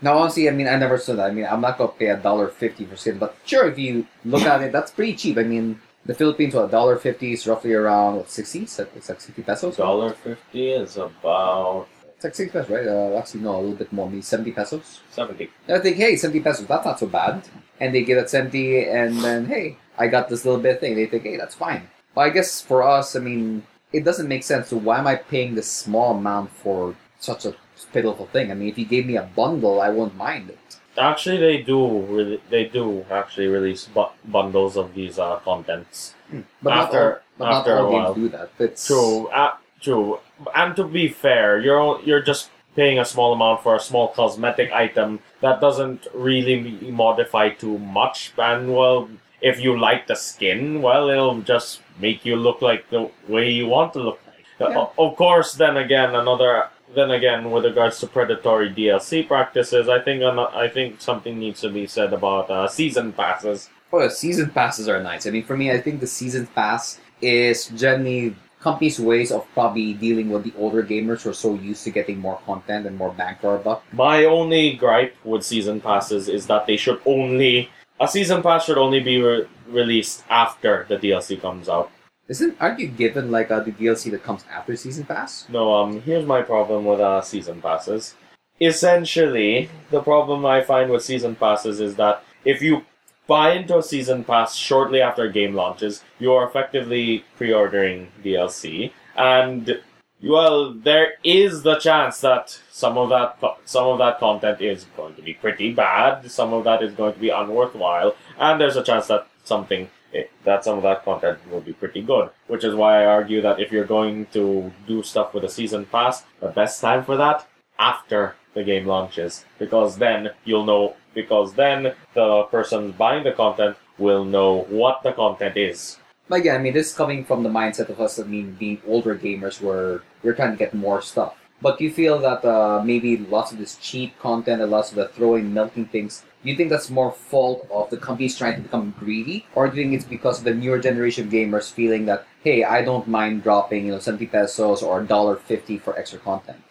[0.02, 1.30] Now, honestly, I mean, I never saw that.
[1.30, 4.06] I mean, I'm not gonna pay a dollar fifty for skins, but sure, if you
[4.24, 5.36] look at it, that's pretty cheap.
[5.38, 8.60] I mean, the Philippines, what a dollar fifty is roughly around what sixty?
[8.62, 9.76] It's like sixty pesos.
[9.76, 11.86] Dollar fifty is about
[12.16, 12.86] It's like sixty pesos, right?
[12.86, 14.08] Uh, actually, no, a little bit more.
[14.08, 15.00] Maybe seventy pesos.
[15.10, 15.50] seventy.
[15.68, 17.42] And I think, hey, 70 pesos, that's not so bad.
[17.78, 20.94] And they give it 70, and then, hey, I got this little bit thing.
[20.96, 21.88] They think, hey, that's fine.
[22.14, 24.68] But I guess for us, I mean, it doesn't make sense.
[24.68, 27.54] So why am I paying this small amount for such a
[27.85, 28.51] pitiful thing?
[28.51, 30.59] I mean, if you gave me a bundle, I wouldn't mind it.
[30.99, 32.40] Actually, they do really.
[32.51, 36.14] They do actually release bu- bundles of these uh, contents.
[36.62, 38.14] But After- not all, but not after a all while.
[38.14, 38.51] games do that.
[38.59, 40.19] It's, True, uh, true.
[40.55, 44.73] And to be fair, you're you're just paying a small amount for a small cosmetic
[44.73, 48.33] item that doesn't really modify too much.
[48.38, 49.09] And well,
[49.40, 53.66] if you like the skin, well, it'll just make you look like the way you
[53.66, 54.45] want to look like.
[54.71, 54.87] Yeah.
[54.99, 56.69] Of course, then again, another.
[56.94, 61.68] Then again, with regards to predatory DLC practices, I think I think something needs to
[61.68, 63.70] be said about uh, season passes.
[63.92, 65.26] The season passes are nice.
[65.26, 69.94] I mean, for me, I think the season pass is generally companies' ways of probably
[69.94, 73.12] dealing with the older gamers who are so used to getting more content and more
[73.12, 73.83] bang for our buck.
[73.92, 78.79] My only gripe with season passes is that they should only a season pass should
[78.79, 81.90] only be re- released after the DLC comes out.
[82.31, 85.49] Isn't aren't you given like uh, the DLC that comes after season pass?
[85.49, 88.14] No, um, here's my problem with uh, season passes.
[88.61, 92.85] Essentially, the problem I find with season passes is that if you
[93.27, 98.93] buy into a season pass shortly after a game launches, you are effectively pre-ordering DLC,
[99.16, 99.81] and
[100.23, 105.16] well, there is the chance that some of that some of that content is going
[105.16, 108.85] to be pretty bad, some of that is going to be unworthwhile, and there's a
[108.85, 112.31] chance that something eh, that some of that content will be pretty good.
[112.46, 115.87] Which is why I argue that if you're going to do stuff with a season
[115.87, 117.46] pass, the best time for that
[117.79, 120.96] after the game launches, because then you'll know.
[121.12, 125.99] Because then the person buying the content will know what the content is.
[126.29, 128.20] But yeah, I mean, this is coming from the mindset of us.
[128.20, 131.35] I mean, being older gamers, where we're trying to get more stuff.
[131.61, 134.96] But do you feel that uh, maybe lots of this cheap content and lots of
[134.96, 138.62] the throwing, melting things, do you think that's more fault of the companies trying to
[138.62, 142.07] become greedy, or do you think it's because of the newer generation of gamers feeling
[142.07, 146.62] that hey, I don't mind dropping you know seventy pesos or $1.50 for extra content?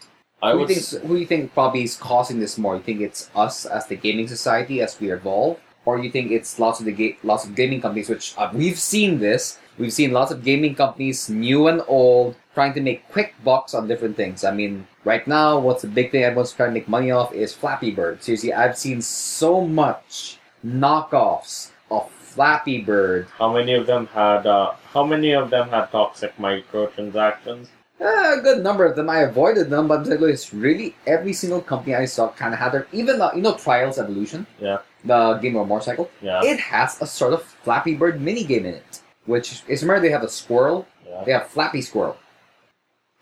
[0.41, 2.75] I who, do you think, who do you think probably is causing this more?
[2.75, 6.59] You think it's us as the gaming society as we evolve, or you think it's
[6.59, 8.09] lots of the ga- lots of gaming companies?
[8.09, 9.59] Which uh, we've seen this.
[9.77, 13.87] We've seen lots of gaming companies, new and old, trying to make quick bucks on
[13.87, 14.43] different things.
[14.43, 17.53] I mean, right now, what's the big thing everyone's trying to make money off is
[17.53, 18.21] Flappy Bird.
[18.23, 23.27] Seriously, I've seen so much knockoffs of Flappy Bird.
[23.37, 24.45] How many of them had?
[24.45, 27.67] Uh, how many of them had toxic microtransactions?
[28.01, 29.09] Uh, a good number of them.
[29.09, 32.87] I avoided them, but it's really every single company I saw kind of had their
[32.93, 34.47] even uh, you know Trials Evolution.
[34.59, 34.79] Yeah.
[35.03, 36.09] The game of motorcycle.
[36.21, 40.01] Yeah, It has a sort of Flappy Bird mini game in it, which is remember
[40.01, 40.87] they have a squirrel.
[41.07, 41.23] yeah.
[41.25, 42.17] They have Flappy Squirrel.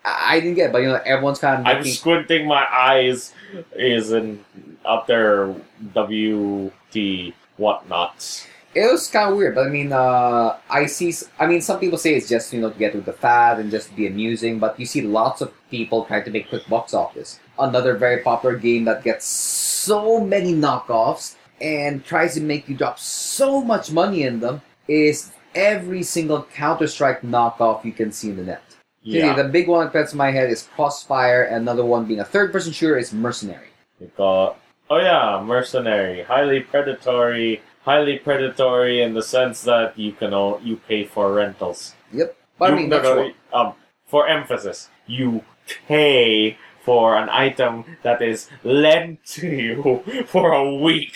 [0.04, 3.32] I, didn't get, it, but you know everyone's kind of I'm squinting my eyes.
[3.74, 4.44] Is in
[4.84, 5.54] up there.
[5.94, 8.46] WT whatnots.
[8.74, 11.14] It was kind of weird, but I mean, uh, I see.
[11.38, 13.70] I mean, some people say it's just you know to get with the fad and
[13.70, 17.14] just be amusing, but you see lots of people trying to make quick bucks off
[17.14, 17.40] this.
[17.58, 22.98] Another very popular game that gets so many knockoffs and tries to make you drop
[22.98, 28.36] so much money in them is every single Counter Strike knockoff you can see in
[28.36, 28.67] the net.
[29.14, 32.20] Yeah, the big one that comes to my head is Crossfire, and another one being
[32.20, 33.68] a third-person shooter is Mercenary.
[33.98, 34.54] because
[34.90, 40.76] oh yeah, mercenary, highly predatory, highly predatory in the sense that you can all, you
[40.88, 41.94] pay for rentals.
[42.12, 43.72] Yep, but I mean, no, that's no, what- um,
[44.06, 45.42] for emphasis, you
[45.86, 51.14] pay for an item that is lent to you for a week.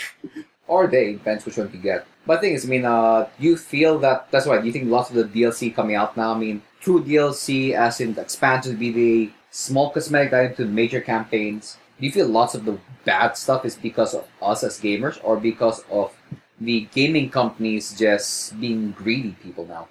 [0.69, 2.07] or they depends which one you get.
[2.27, 5.11] But the thing is, I mean, uh, you feel that that's why you think lots
[5.11, 6.35] of the DLC coming out now.
[6.35, 11.01] I mean, true DLC, as in the expansions, be the small cosmetic item to major
[11.01, 11.79] campaigns.
[11.99, 15.37] Do you feel lots of the bad stuff is because of us as gamers, or
[15.39, 16.13] because of
[16.61, 19.89] the gaming companies just being greedy people now?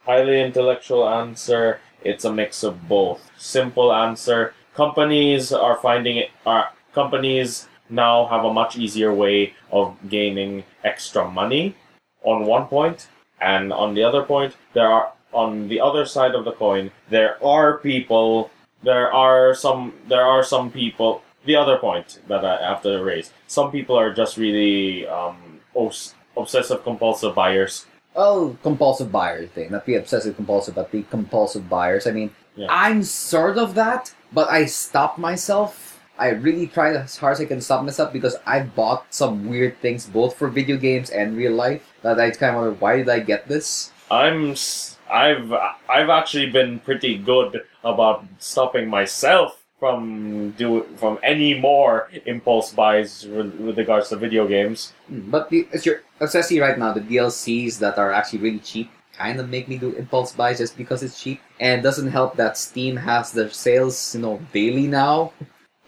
[0.00, 1.80] Highly intellectual answer.
[2.02, 3.20] It's a mix of both.
[3.36, 4.54] Simple answer.
[4.74, 6.30] Companies are finding it.
[6.46, 11.74] Are companies now have a much easier way of gaining extra money,
[12.22, 13.08] on one point,
[13.40, 17.42] and on the other point, there are on the other side of the coin, there
[17.44, 18.50] are people.
[18.82, 19.92] There are some.
[20.08, 21.22] There are some people.
[21.44, 26.14] The other point that I have to raise: some people are just really um, obs-
[26.36, 27.86] obsessive compulsive buyers.
[28.16, 29.70] Oh, compulsive buyer thing.
[29.70, 32.06] Not the obsessive compulsive, but the compulsive buyers.
[32.06, 32.66] I mean, Yeah.
[32.68, 36.00] I'm sort of that, but I stop myself.
[36.18, 39.78] I really try as hard as I can stop myself because I've bought some weird
[39.80, 43.08] things both for video games and real life that I kind of wonder why did
[43.08, 43.92] I get this?
[44.10, 44.50] I'm.
[44.52, 45.52] s- I've.
[45.88, 53.26] I've actually been pretty good about stopping myself from do from any more impulse buys
[53.26, 54.92] with, with regards to video games.
[55.10, 58.40] Mm, But the, as you're as I see right now, the DLCs that are actually
[58.40, 61.82] really cheap kind of make me do impulse buys just because it's cheap, and it
[61.82, 65.32] doesn't help that Steam has their sales, you know, daily now.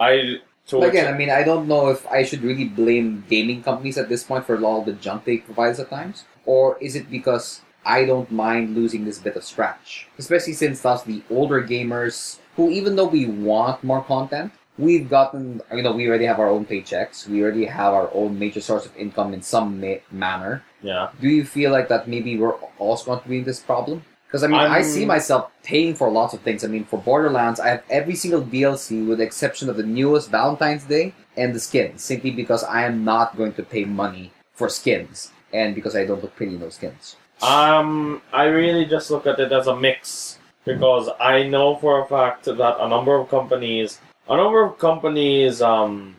[0.01, 0.41] I.
[0.71, 4.09] But again, I mean, I don't know if I should really blame gaming companies at
[4.09, 7.61] this point for all the junk they provide us at times, or is it because
[7.85, 12.71] I don't mind losing this bit of scratch, especially since that's the older gamers who,
[12.71, 16.65] even though we want more content, we've gotten, you know, we already have our own
[16.65, 20.63] paychecks, we already have our own major source of income in some ma- manner.
[20.83, 21.11] yeah.
[21.21, 24.05] Do you feel like that maybe we're also contributing to be in this problem?
[24.27, 26.65] Because I mean, I I'm- see myself paying for lots of things.
[26.65, 30.31] I mean, for Borderlands, I have every single DLC with the exception of the newest
[30.31, 34.69] Valentine's Day and the skins, simply because I am not going to pay money for
[34.71, 37.17] skins, and because I don't look pretty in those skins.
[37.43, 42.07] Um, I really just look at it as a mix because I know for a
[42.07, 46.15] fact that a number of companies, a number of companies, um,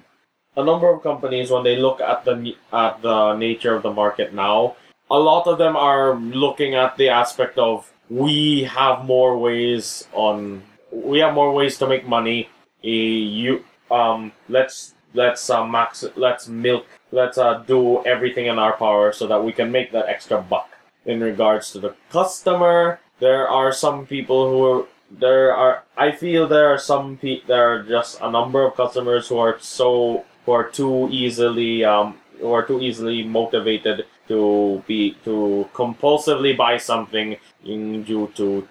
[0.57, 4.33] a number of companies when they look at the at the nature of the market
[4.33, 4.75] now,
[5.09, 10.61] a lot of them are looking at the aspect of we have more ways on
[10.91, 12.49] we have more ways to make money.
[12.83, 18.73] Eh, You um let's let's uh, max let's milk let's uh, do everything in our
[18.73, 20.72] power so that we can make that extra buck
[21.05, 22.99] in regards to the customer.
[23.19, 25.83] There are some people who are, there are.
[25.95, 29.59] I feel there are some pe- there are just a number of customers who are
[29.59, 36.57] so who are too easily um who are too easily motivated to be to compulsively
[36.57, 38.67] buy something in due to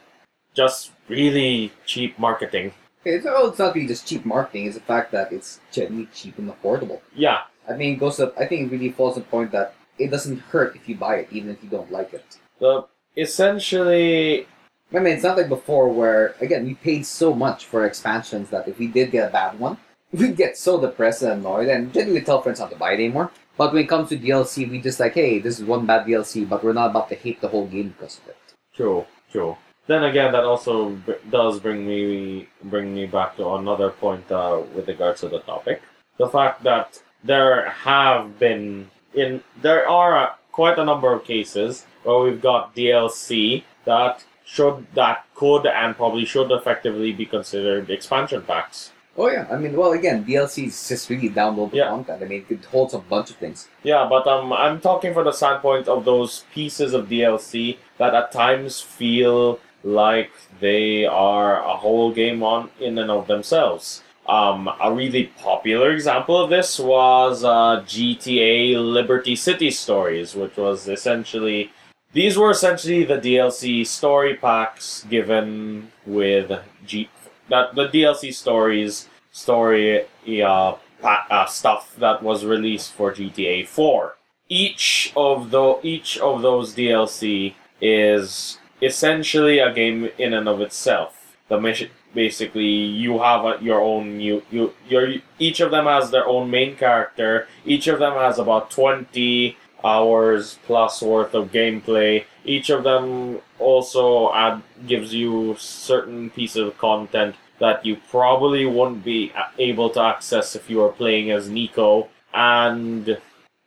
[0.55, 2.73] just really cheap marketing.
[3.05, 6.39] It's, oh, it's not really just cheap marketing; it's the fact that it's generally cheap
[6.39, 7.01] and affordable.
[7.15, 9.75] Yeah, I mean, it goes to, I think it really falls to the point that
[10.05, 12.25] it doesn't hurt if you buy it, even if you don't like it.
[12.59, 14.47] So essentially
[14.95, 18.69] I mean, it's not like before where, again, we paid so much for expansions that
[18.69, 19.79] if we did get a bad one,
[20.13, 23.31] we'd get so depressed and annoyed and generally tell friends not to buy it anymore.
[23.57, 26.49] But when it comes to DLC, we just like, hey, this is one bad DLC,
[26.49, 28.37] but we're not about to hate the whole game because of it.
[28.75, 29.57] True, true.
[29.87, 34.63] Then again, that also b- does bring me bring me back to another point uh,
[34.75, 35.83] with regards to the topic.
[36.19, 41.87] The fact that there have been in there are uh, quite a number of cases
[42.05, 48.43] where we've got DLC that should that could and probably should effectively be considered expansion
[48.43, 48.93] packs.
[49.17, 51.89] Oh yeah, I mean, well, again, DLC is just really downloadable Yeah.
[51.89, 52.23] content.
[52.23, 53.69] I mean, it holds a bunch of things.
[53.83, 58.33] Yeah, but um, I'm talking from the standpoint of those pieces of DLC that at
[58.33, 64.03] times feel like they are a whole game on in and of themselves.
[64.29, 70.89] Um, a really popular example of this was uh, GTA Liberty City Stories, which was
[70.89, 71.73] essentially
[72.13, 76.53] these were essentially the DLC story packs given with
[76.87, 77.09] G
[77.49, 84.17] that the DLC stories story uh, pa- uh, stuff that was released for GTA 4.
[84.49, 91.37] Each of the each of those DLC is essentially a game in and of itself.
[91.49, 96.11] The mission basically you have a, your own you you your each of them has
[96.11, 97.47] their own main character.
[97.65, 102.25] Each of them has about 20 hours plus worth of gameplay.
[102.45, 109.05] Each of them also add gives you certain pieces of content that you probably wouldn't
[109.05, 112.09] be able to access if you were playing as Niko.
[112.35, 113.19] And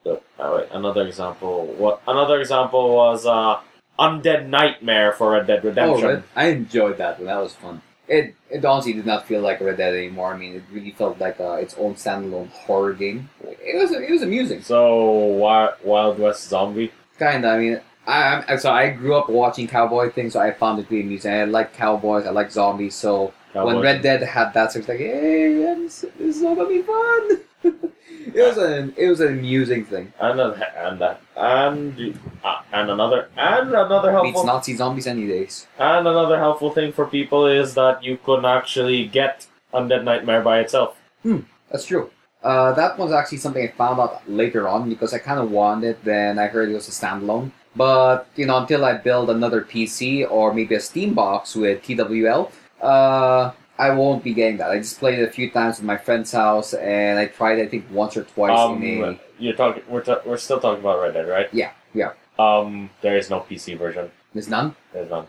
[0.05, 1.67] oh wait, another example.
[1.77, 3.59] What another example was uh,
[3.97, 6.05] Undead Nightmare for Red Dead Redemption.
[6.05, 7.27] Oh, I enjoyed that one.
[7.27, 7.81] That was fun.
[8.07, 10.33] It it honestly did not feel like Red Dead anymore.
[10.33, 13.29] I mean, it really felt like uh, its own standalone horror game.
[13.43, 14.61] It was it was amusing.
[14.61, 16.91] So Wi- Wild West Zombie.
[17.17, 17.47] Kinda.
[17.47, 20.89] I mean, I, I so I grew up watching cowboy things, so I found it
[20.89, 21.31] really amusing.
[21.33, 22.25] I like cowboys.
[22.27, 22.93] I like zombies.
[22.95, 26.69] So when Red Dead had that, so it's like, hey, this, this is all gonna
[26.69, 27.39] be fun.
[28.33, 30.11] it was an it was an amusing thing.
[30.19, 35.27] and a, and a, and uh, and another and another helpful Beats Nazi zombies any
[35.27, 35.67] days.
[35.77, 40.59] and another helpful thing for people is that you can actually get Undead Nightmare by
[40.59, 40.97] itself.
[41.23, 42.09] Hmm, that's true.
[42.43, 45.89] Uh, that was actually something I found out later on because I kind of wanted
[45.89, 46.03] it.
[46.03, 47.51] Then I heard it was a standalone.
[47.75, 52.51] But you know, until I build another PC or maybe a Steam box with TWL,
[52.81, 54.71] uh, I won't be getting that.
[54.71, 57.67] I just played it a few times at my friend's house, and I tried I
[57.67, 59.19] think once or twice Um, in a.
[59.37, 59.83] you're talking.
[59.89, 61.49] We're ta- we're still talking about Red Dead, right?
[61.53, 62.13] Yeah, yeah.
[62.39, 64.09] Um, there is no PC version.
[64.33, 64.75] There's none.
[64.93, 65.27] There's none.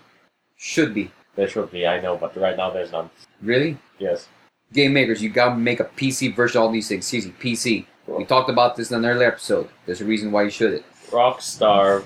[0.56, 1.86] Should be There should be.
[1.86, 3.10] I know, but right now there's none.
[3.42, 3.78] really.
[3.98, 4.28] Yes.
[4.72, 7.06] Game makers, you gotta make a PC version of all these things.
[7.06, 7.86] Seriously, PC.
[8.08, 9.68] We talked about this in an earlier episode.
[9.86, 10.84] There's a reason why you should it.
[11.10, 12.04] Rockstar,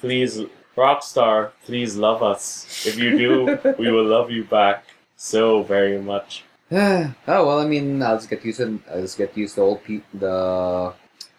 [0.00, 0.40] please,
[0.76, 2.84] Rockstar, please love us.
[2.86, 4.83] If you do, we will love you back
[5.16, 6.44] so very much.
[6.72, 9.66] oh well, I mean, I'll just get used to I'll just get used to the
[9.66, 10.92] old P- the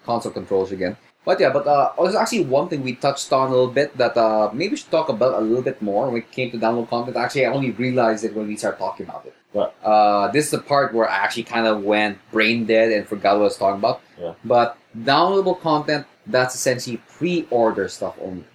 [0.06, 0.98] console controls again.
[1.26, 4.16] But yeah, but uh, there's actually one thing we touched on a little bit that
[4.16, 6.88] uh, maybe we should talk about a little bit more when it came to download
[6.88, 7.18] content.
[7.18, 9.34] Actually, I only realized it when we started talking about it.
[9.52, 9.76] What?
[9.84, 13.38] Uh, this is the part where I actually kind of went brain dead and forgot
[13.38, 14.02] what I was talking about.
[14.22, 14.34] Yeah.
[14.46, 18.46] But downloadable content, that's essentially pre-order stuff only.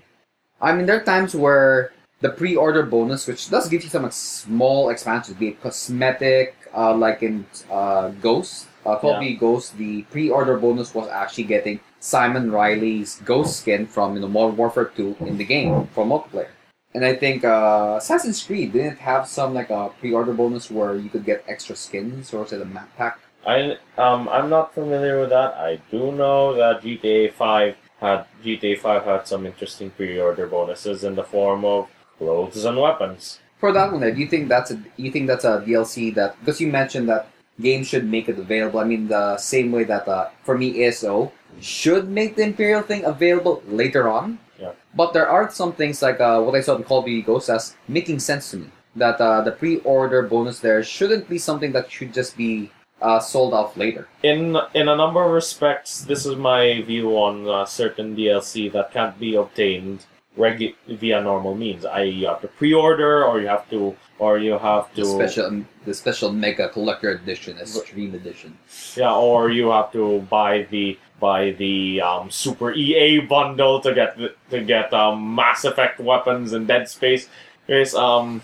[0.61, 4.91] I mean, there are times where the pre-order bonus, which does give you some small
[4.91, 9.33] expansions, be it cosmetic, uh, like in uh, Ghost, uh, Call Yeah.
[9.33, 14.57] Ghost, the pre-order bonus was actually getting Simon Riley's Ghost skin from you know Modern
[14.57, 16.49] Warfare 2 in the game for multiplayer.
[16.93, 21.09] And I think uh, Assassin's Creed didn't have some like a pre-order bonus where you
[21.09, 23.19] could get extra skins or say the map pack.
[23.47, 25.55] I um I'm not familiar with that.
[25.55, 31.15] I do know that GTA Five had GTA Five had some interesting pre-order bonuses in
[31.15, 31.89] the form of
[32.21, 33.41] clothes and weapons.
[33.59, 36.39] For that one, there, do you think that's a you think that's a DLC that
[36.41, 37.29] because you mentioned that
[37.61, 38.81] games should make it available.
[38.81, 43.05] I mean, the same way that uh, for me ASO should make the Imperial thing
[43.05, 44.39] available later on.
[44.59, 44.73] Yeah.
[44.95, 47.49] But there are some things like uh, what I saw in Call of Duty Ghosts
[47.49, 48.69] as making sense to me.
[48.97, 53.55] That uh, the pre-order bonus there shouldn't be something that should just be uh, sold
[53.55, 54.09] off later.
[54.23, 58.93] In in a number of respects, this is my view on uh, certain DLC that
[58.93, 60.07] can't be obtained
[60.39, 61.85] regu- via normal means.
[61.85, 65.65] i.e., you have to pre-order, or you have to, or you have to, The special,
[65.85, 68.57] the special mega collector edition, extreme edition.
[68.97, 74.17] yeah, or you have to buy the buy the um, Super EA bundle to get
[74.17, 77.29] the, to get um, Mass Effect weapons and Dead Space.
[77.69, 78.43] Is um,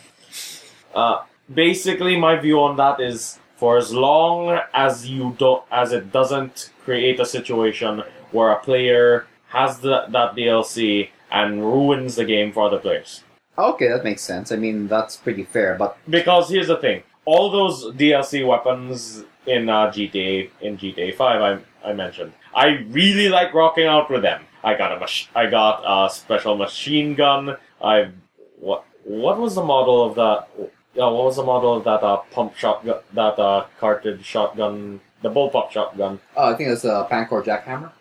[0.95, 1.23] uh,
[1.53, 6.71] basically my view on that is for as long as you don't, as it doesn't
[6.85, 12.67] create a situation where a player has the, that DLC and ruins the game for
[12.67, 13.23] other players.
[13.59, 14.53] Okay, that makes sense.
[14.53, 15.77] I mean, that's pretty fair.
[15.79, 21.41] But Because here's the thing: all those DLC weapons in uh, GTA in GTA Five,
[21.41, 24.43] I I mentioned, I really like rocking out with them.
[24.65, 27.57] I got a mach- I got a special machine gun.
[27.83, 28.11] I
[28.59, 30.49] what what was the model of that?
[30.95, 33.01] Yeah, what was the model of that uh, pump shotgun?
[33.15, 36.21] That uh, cartridge shotgun, the bullpup shotgun.
[36.37, 37.93] uh, I think that's a Pancor Jackhammer.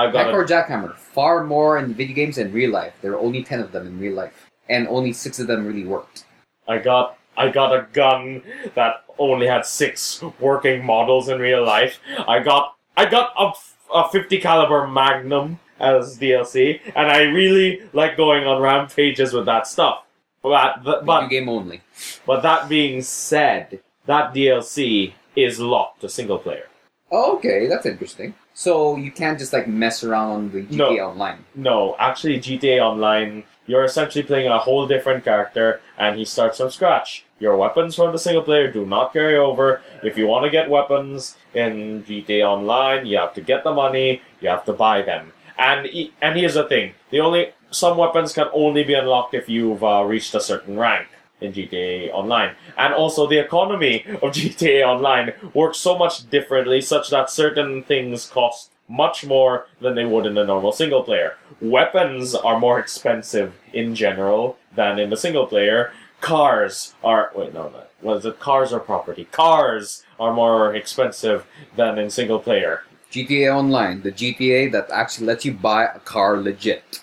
[0.00, 2.94] I got Jackhammer, far more in video games than real life.
[3.02, 5.84] There are only ten of them in real life, and only six of them really
[5.84, 6.24] worked.
[6.66, 8.42] I got I got a gun
[8.74, 12.00] that only had six working models in real life.
[12.26, 13.52] I got I got a,
[13.94, 19.66] a 50 caliber Magnum as DLC, and I really like going on rampages with that
[19.66, 20.04] stuff.
[20.42, 21.82] But Video but game only.
[22.26, 26.68] but that being said, that DLC is locked to single player.
[27.12, 28.34] Oh, okay, that's interesting.
[28.60, 31.08] So you can't just like mess around on the GTA No.
[31.08, 31.38] Online.
[31.54, 36.68] No, actually, GTA Online, you're essentially playing a whole different character, and he starts from
[36.68, 37.24] scratch.
[37.38, 39.80] Your weapons from the single player do not carry over.
[40.02, 44.20] If you want to get weapons in GTA Online, you have to get the money,
[44.42, 45.32] you have to buy them.
[45.56, 49.48] And e- and here's the thing: the only some weapons can only be unlocked if
[49.48, 51.08] you've uh, reached a certain rank
[51.40, 52.54] in GTA Online.
[52.76, 58.26] And also, the economy of GTA Online works so much differently, such that certain things
[58.26, 61.36] cost much more than they would in a normal single player.
[61.60, 65.92] Weapons are more expensive in general than in the single player.
[66.20, 69.24] Cars are wait no no was it cars are property.
[69.26, 72.82] Cars are more expensive than in single player.
[73.12, 77.02] GTA Online, the GTA that actually lets you buy a car legit.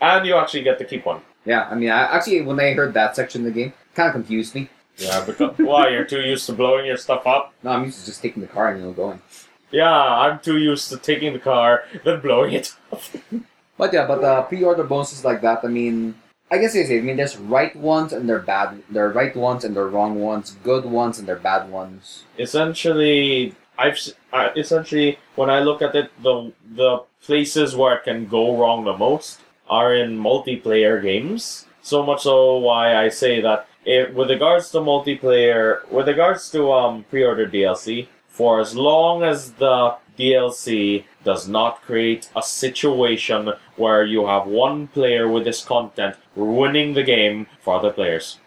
[0.00, 1.22] And you actually get to keep one.
[1.44, 4.14] Yeah, I mean, I, actually, when I heard that section of the game, kind of
[4.14, 4.68] confused me.
[4.98, 7.54] Yeah, because why you're too used to blowing your stuff up.
[7.62, 9.22] No, I'm used to just taking the car and you know going.
[9.70, 13.02] Yeah, I'm too used to taking the car then blowing it up.
[13.78, 16.14] But yeah, but uh, pre-order bonuses like that, I mean,
[16.50, 18.82] I guess you say, I mean, there's right ones and they're bad.
[18.90, 22.24] There are right ones and there are wrong ones, good ones and they're bad ones.
[22.38, 23.98] essentially I've
[24.34, 28.84] uh, essentially when I look at it, the the places where it can go wrong
[28.84, 29.40] the most
[29.70, 31.66] are in multiplayer games.
[31.80, 36.72] So much so why I say that if, with regards to multiplayer, with regards to
[36.72, 44.04] um pre-order DLC, for as long as the DLC does not create a situation where
[44.04, 48.38] you have one player with this content ruining the game for other players.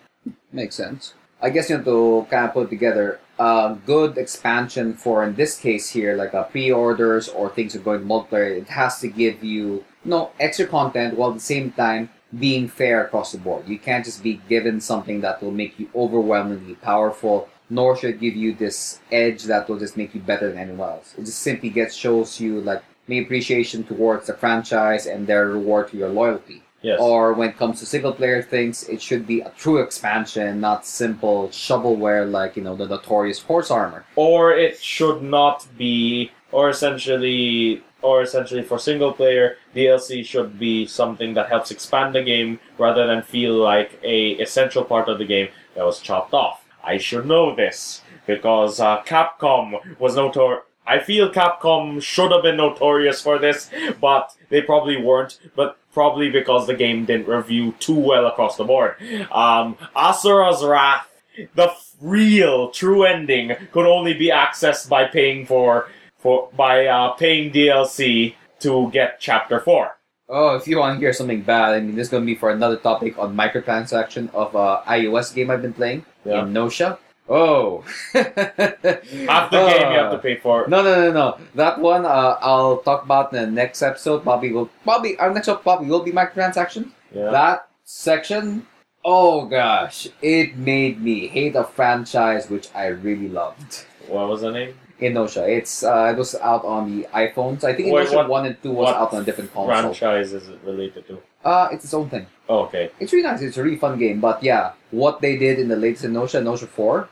[0.52, 1.14] Makes sense.
[1.42, 5.58] I guess you have to kind of put together a good expansion for, in this
[5.58, 8.56] case here, like a pre-orders or things are going multiplayer.
[8.56, 13.04] It has to give you no extra content while at the same time being fair
[13.06, 13.68] across the board.
[13.68, 18.20] You can't just be given something that will make you overwhelmingly powerful, nor should it
[18.20, 21.14] give you this edge that will just make you better than anyone else.
[21.18, 25.90] It just simply gets shows you like maybe appreciation towards the franchise and their reward
[25.90, 26.64] to your loyalty.
[26.82, 27.00] Yes.
[27.00, 30.86] Or when it comes to single player things, it should be a true expansion, not
[30.86, 34.06] simple shovelware like, you know, the notorious horse armor.
[34.16, 40.86] or it should not be or essentially or essentially for single player DLC should be
[40.86, 45.26] something that helps expand the game rather than feel like a essential part of the
[45.26, 46.66] game that was chopped off.
[46.84, 50.62] I should know this because uh, Capcom was notor.
[50.86, 53.70] I feel Capcom should have been notorious for this,
[54.02, 55.40] but they probably weren't.
[55.56, 58.96] But probably because the game didn't review too well across the board.
[59.32, 61.08] Um, Asura's Wrath
[61.56, 65.90] the f- real true ending could only be accessed by paying for
[66.24, 69.98] for by uh, paying DLC to get chapter four.
[70.30, 72.34] Oh, if you want to hear something bad, I mean, this is going to be
[72.34, 76.42] for another topic on microtransaction of a iOS game I've been playing Yeah.
[76.48, 76.98] Inotia.
[77.30, 77.84] Oh.
[78.14, 80.66] Half the game you have to pay for.
[80.68, 81.38] No, no, no, no.
[81.56, 84.24] That one uh, I'll talk about in the next episode.
[84.24, 86.92] Probably will probably our next episode probably will be microtransaction.
[87.14, 87.30] Yeah.
[87.30, 88.66] That section,
[89.06, 93.86] oh gosh, it made me hate a franchise which I really loved.
[94.08, 94.74] What was the name?
[95.02, 95.48] Inotia.
[95.50, 97.64] It's uh, it was out on the iPhones.
[97.64, 99.94] I think Wait, Inotia what- one and two was out on different console.
[99.94, 101.20] Franchise is it related to?
[101.44, 102.26] Uh, it's its own thing.
[102.48, 102.90] Oh, okay.
[103.00, 103.42] It's really nice.
[103.42, 104.22] It's a really fun game.
[104.22, 107.10] But yeah, what they did in the latest Inotia, Inotia four,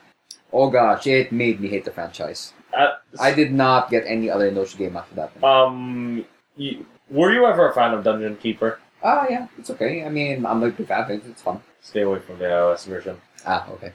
[0.53, 2.53] oh gosh, it made me hate the franchise.
[2.77, 5.35] Uh, I did not get any other Inotia game after that.
[5.41, 5.51] one.
[5.51, 6.25] um,
[6.55, 8.79] you, were you ever a fan of Dungeon Keeper?
[9.03, 10.05] Ah, yeah, it's okay.
[10.05, 11.01] I mean, I'm not a big fan.
[11.03, 11.23] of it.
[11.27, 11.59] It's fun.
[11.81, 13.19] Stay away from the iOS version.
[13.45, 13.91] Ah, okay.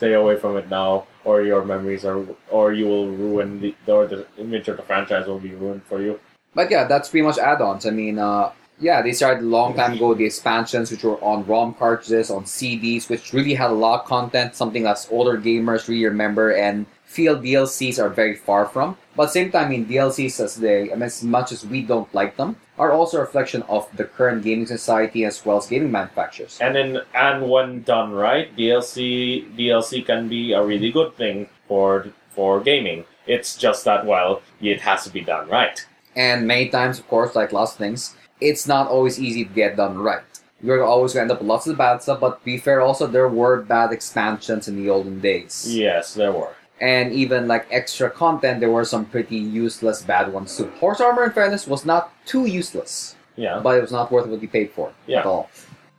[0.00, 4.06] Stay away from it now, or your memories are, or you will ruin the, or
[4.06, 6.18] the image of the franchise will be ruined for you.
[6.54, 7.84] But yeah, that's pretty much add-ons.
[7.84, 10.14] I mean, uh, yeah, they started a long time ago.
[10.14, 14.06] The expansions, which were on ROM cartridges, on CDs, which really had a lot of
[14.06, 18.96] content, something that's older gamers really remember and feel DLCs are very far from.
[19.16, 22.12] But same time, I mean, DLCs as they, I mean, as much as we don't
[22.14, 25.90] like them, are also a reflection of the current gaming society as well as gaming
[25.90, 26.58] manufacturers.
[26.60, 32.06] And in and when done right, DLC DLC can be a really good thing for
[32.30, 33.04] for gaming.
[33.26, 35.84] It's just that well, it has to be done right.
[36.14, 39.76] And many times, of course, like lots of things, it's not always easy to get
[39.76, 40.24] done right.
[40.62, 43.06] You're always going to end up with lots of bad stuff, but be fair, also,
[43.06, 45.64] there were bad expansions in the olden days.
[45.66, 46.54] Yes, there were.
[46.80, 50.70] And even like extra content, there were some pretty useless bad ones too.
[50.80, 53.60] Horse Armor, in fairness, was not too useless, Yeah.
[53.62, 55.20] but it was not worth what you paid for Yeah.
[55.20, 55.50] at all.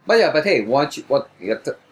[0.08, 1.30] But yeah, but hey, what you, what,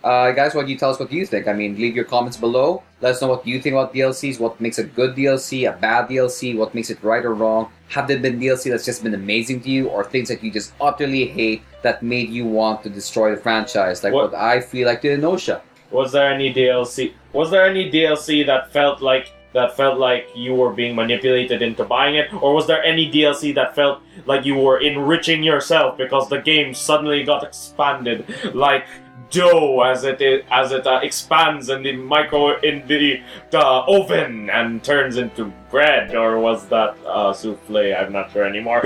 [0.03, 1.47] uh, guys, why don't you tell us what you think?
[1.47, 2.81] I mean, leave your comments below.
[3.01, 6.07] Let us know what you think about DLCs, what makes a good DLC, a bad
[6.09, 7.69] DLC, what makes it right or wrong.
[7.89, 10.73] Have there been DLC that's just been amazing to you, or things that you just
[10.81, 14.87] utterly hate that made you want to destroy the franchise, like what, What- I feel
[14.87, 15.61] like did Inotia?
[15.91, 17.13] Was there any DLC?
[17.33, 21.83] Was there any DLC that felt like that felt like you were being manipulated into
[21.83, 26.29] buying it, or was there any DLC that felt like you were enriching yourself because
[26.29, 28.85] the game suddenly got expanded, like
[29.31, 30.21] dough as it
[30.51, 33.21] as it uh, expands in the micro in the,
[33.51, 37.95] the oven and turns into bread, or was that uh, souffle?
[37.95, 38.83] I'm not sure anymore.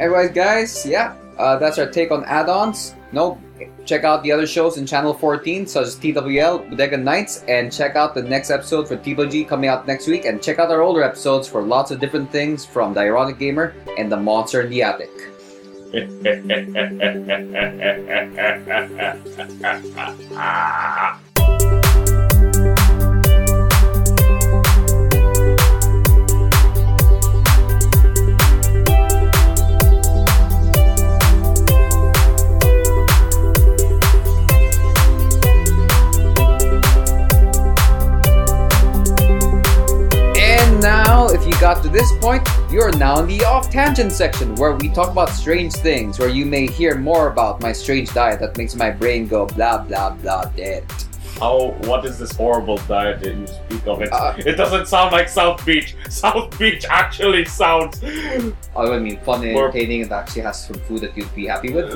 [0.00, 2.94] Anyways, guys, yeah, uh, that's our take on add-ons.
[3.12, 3.40] No,
[3.84, 7.96] check out the other shows in Channel 14, such as TWL, Bodega Nights, and check
[7.96, 11.02] out the next episode for TBG coming out next week, and check out our older
[11.02, 14.82] episodes for lots of different things from The Ironic Gamer and The Monster in the
[14.82, 15.10] Attic.
[15.94, 16.26] And
[42.38, 46.28] point, you're now in the off tangent section where we talk about strange things, where
[46.28, 50.10] you may hear more about my strange diet that makes my brain go blah blah
[50.10, 50.84] blah dead.
[51.38, 51.72] How?
[51.88, 54.00] What is this horrible diet that you speak of?
[54.02, 55.96] It, Uh, it doesn't sound like South Beach.
[56.08, 58.00] South Beach actually sounds.
[58.76, 61.72] Oh, I mean, fun and entertaining, and actually has some food that you'd be happy
[61.72, 61.92] with.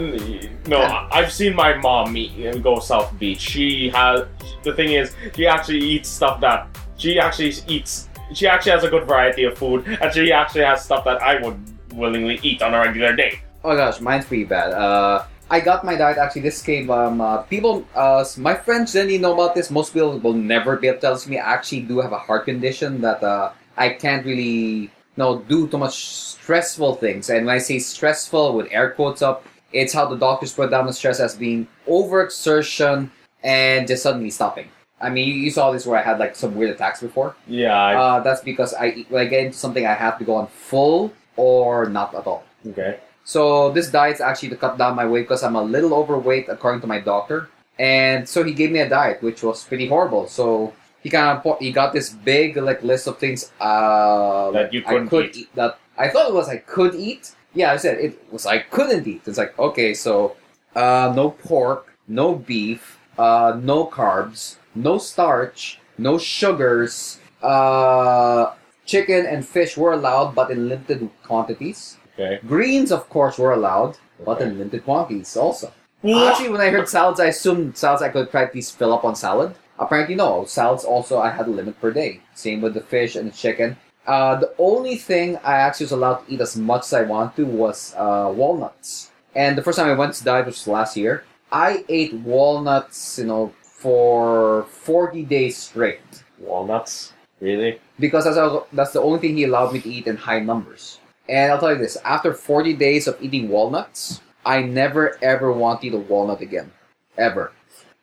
[0.66, 3.40] No, I- I've seen my mom eat and go South Beach.
[3.40, 4.24] She has.
[4.64, 6.66] The thing is, she actually eats stuff that
[6.96, 8.08] she actually eats.
[8.32, 11.40] She actually has a good variety of food, and she actually has stuff that I
[11.40, 11.58] would
[11.94, 13.40] willingly eat on a regular day.
[13.64, 14.72] Oh gosh, mine's pretty bad.
[14.72, 16.42] Uh, I got my diet actually.
[16.42, 19.70] This came um uh, people uh my friends didn't know about this.
[19.70, 21.38] Most people will never be able to tell me.
[21.38, 25.68] I actually do have a heart condition that uh I can't really you know do
[25.68, 27.30] too much stressful things.
[27.30, 30.86] And when I say stressful with air quotes up, it's how the doctors put down
[30.86, 33.10] the stress as being overexertion
[33.42, 34.68] and just suddenly stopping.
[35.00, 37.34] I mean, you, you saw this where I had like some weird attacks before.
[37.46, 37.74] Yeah.
[37.76, 40.46] I, Uh, that's because I when I get into something, I have to go on
[40.48, 42.44] full or not at all.
[42.70, 42.98] okay.
[43.24, 46.80] So this diet's actually to cut down my weight because I'm a little overweight according
[46.82, 50.28] to my doctor, and so he gave me a diet which was pretty horrible.
[50.28, 50.72] So
[51.02, 55.08] he kind of he got this big like list of things uh, That you couldn't
[55.08, 55.48] could eat.
[55.56, 57.34] that I thought it was I could eat.
[57.52, 59.22] Yeah, I said it was I couldn't eat.
[59.26, 60.36] It's like okay, so
[60.76, 67.18] uh, no pork, no beef, uh, no carbs, no starch, no sugars.
[67.42, 68.52] Uh,
[68.84, 71.96] chicken and fish were allowed, but in limited quantities.
[72.14, 72.38] Okay.
[72.46, 75.72] Greens, of course, were allowed, but in limited quantities also.
[76.04, 79.16] Actually, when I heard salads, I assumed salads I could try least fill up on
[79.16, 79.54] salad.
[79.78, 80.44] Apparently, no.
[80.44, 82.20] Salads also, I had a limit per day.
[82.34, 83.76] Same with the fish and the chicken.
[84.06, 87.36] Uh, the only thing I actually was allowed to eat as much as I wanted
[87.36, 89.10] to was uh, walnuts.
[89.34, 93.18] And the first time I went to diet, which was last year, I ate walnuts,
[93.18, 93.52] you know,
[93.86, 96.00] for 40 days straight.
[96.40, 97.12] Walnuts.
[97.38, 97.78] Really?
[98.00, 100.98] Because that's, that's the only thing he allowed me to eat in high numbers.
[101.28, 105.82] And I'll tell you this after 40 days of eating walnuts, I never ever want
[105.82, 106.72] to eat a walnut again.
[107.16, 107.52] Ever.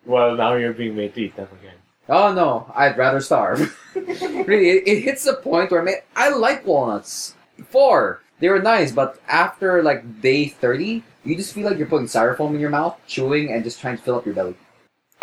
[0.05, 1.75] Well, now you're being made to eat them again.
[2.07, 3.77] Oh no, I'd rather starve.
[3.93, 7.35] really, it, it hits a point where man, I like walnuts.
[7.57, 12.07] Before, they were nice, but after like day 30, you just feel like you're putting
[12.07, 14.55] styrofoam in your mouth, chewing, and just trying to fill up your belly.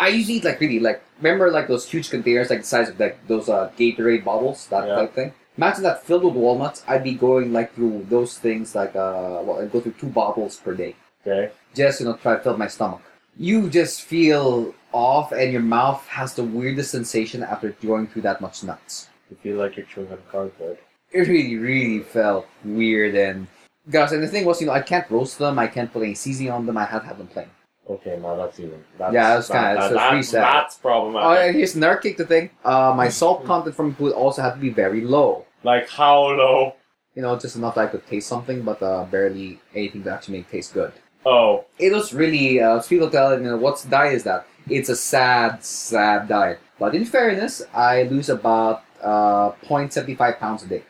[0.01, 2.99] I usually eat like really like remember like those huge containers like the size of
[2.99, 4.95] like those uh, Gatorade bottles that Yeah.
[4.95, 5.33] type thing.
[5.57, 6.83] Imagine that filled with walnuts.
[6.87, 10.53] I'd be going like through those things like uh well I'd go through two bottles
[10.63, 10.95] per day
[11.25, 11.43] Okay.
[11.81, 13.01] just you know try to fill my stomach.
[13.37, 18.41] You just feel off, and your mouth has the weirdest sensation after going through that
[18.41, 19.07] much nuts.
[19.29, 20.77] You feel like you're chewing on cardboard.
[21.13, 23.47] It really, really felt weird, and
[23.89, 26.13] gosh, and the thing was, you know, I can't roast them, I can't put any
[26.23, 27.47] seasoning on them, I had to have them plain.
[27.89, 28.83] Okay, now that's even.
[28.97, 31.39] That's, yeah, that's kind of that, that, that's, problematic.
[31.39, 32.51] Oh, here's another kick the thing.
[32.63, 33.47] Uh, my salt hmm.
[33.47, 35.45] content from food also had to be very low.
[35.63, 36.75] Like how low?
[37.15, 40.37] You know, just enough that I could taste something, but uh, barely anything to actually
[40.37, 40.93] make it taste good.
[41.25, 44.47] Oh, it was really uh, people telling you know, what's diet is that?
[44.69, 46.59] It's a sad, sad diet.
[46.79, 50.83] But in fairness, I lose about uh, 0.75 pounds a day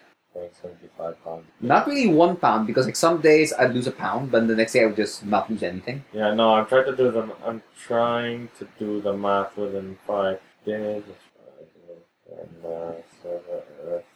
[1.02, 1.46] five pounds.
[1.60, 4.74] Not really one pound because like some days I'd lose a pound, but the next
[4.74, 6.04] day I would just not lose anything.
[6.14, 10.40] Yeah, no, I'm trying to do the I'm trying to do the math within five
[10.66, 11.04] days.
[12.32, 13.42] And, uh, so,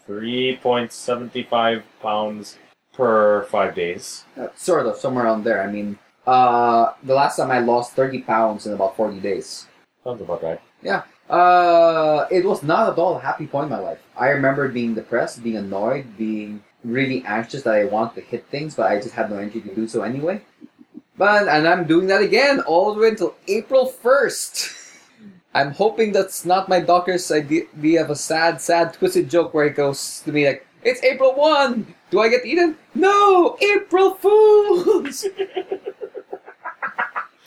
[0.07, 2.57] 3.75 pounds
[2.93, 4.23] per five days.
[4.39, 5.61] Uh, sort of, somewhere around there.
[5.61, 9.67] I mean, uh, the last time I lost 30 pounds in about 40 days.
[10.03, 10.61] Sounds about right.
[10.81, 11.03] Yeah.
[11.29, 13.99] Uh, it was not at all a happy point in my life.
[14.15, 18.75] I remember being depressed, being annoyed, being really anxious that I want to hit things,
[18.75, 20.41] but I just have no energy to do so anyway.
[21.17, 24.71] But and I'm doing that again all the way until April first.
[25.53, 29.75] I'm hoping that's not my doctor's idea of a sad, sad, twisted joke where it
[29.75, 31.95] goes to me like, "It's April one.
[32.11, 32.77] Do I get eaten?
[32.93, 35.25] No, April Fools."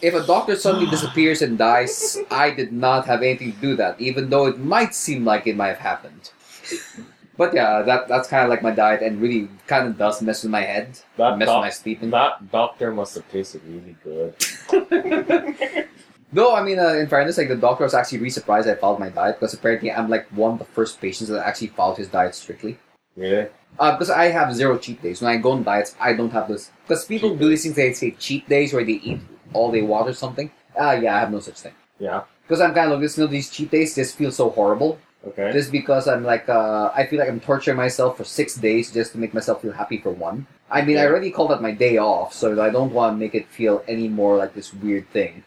[0.00, 4.00] If a doctor suddenly disappears and dies, I did not have anything to do that,
[4.00, 6.30] even though it might seem like it might have happened.
[7.38, 10.42] But yeah, that that's kind of like my diet, and really kind of does mess
[10.42, 12.10] with my head, That mess with my sleeping.
[12.10, 14.34] that doctor must have tasted really good.
[16.32, 18.98] Though I mean, uh, in fairness, like the doctor was actually really surprised I followed
[19.00, 22.08] my diet because apparently I'm like one of the first patients that actually followed his
[22.08, 22.76] diet strictly.
[23.16, 23.48] Really?
[23.78, 25.22] Uh, because I have zero cheat days.
[25.22, 26.70] When I go on diets, I don't have those.
[26.86, 29.20] Because people Cheat do these things, they say cheat days where they eat
[29.54, 30.50] all they want or something.
[30.78, 31.74] Ah, yeah, I have no such thing.
[31.98, 32.24] Yeah.
[32.42, 34.98] Because I'm kind of like, you know, these cheat days just feel so horrible.
[35.28, 35.52] Okay.
[35.52, 39.12] Just because I'm like, uh, I feel like I'm torturing myself for six days just
[39.12, 40.46] to make myself feel happy for one.
[40.70, 43.34] I mean, I already call that my day off, so I don't want to make
[43.34, 45.44] it feel any more like this weird thing.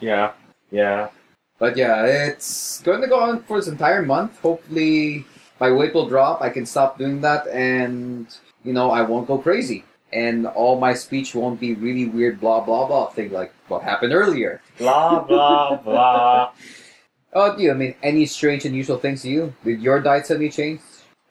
[0.00, 0.32] Yeah.
[0.70, 1.08] Yeah.
[1.58, 4.40] But yeah, it's going to go on for this entire month.
[4.40, 5.26] Hopefully,
[5.60, 6.40] my weight will drop.
[6.40, 8.26] I can stop doing that, and
[8.64, 9.84] you know, I won't go crazy.
[10.12, 14.12] And all my speech won't be really weird, blah blah blah thing like what happened
[14.12, 14.60] earlier.
[14.78, 16.50] Blah blah blah.
[17.32, 17.70] Oh, do you?
[17.70, 19.54] I mean, any strange, unusual things to you?
[19.64, 20.80] Did your diet suddenly change?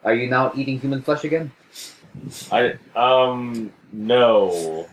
[0.02, 1.52] Are you now eating human flesh again?
[2.50, 4.86] I um no.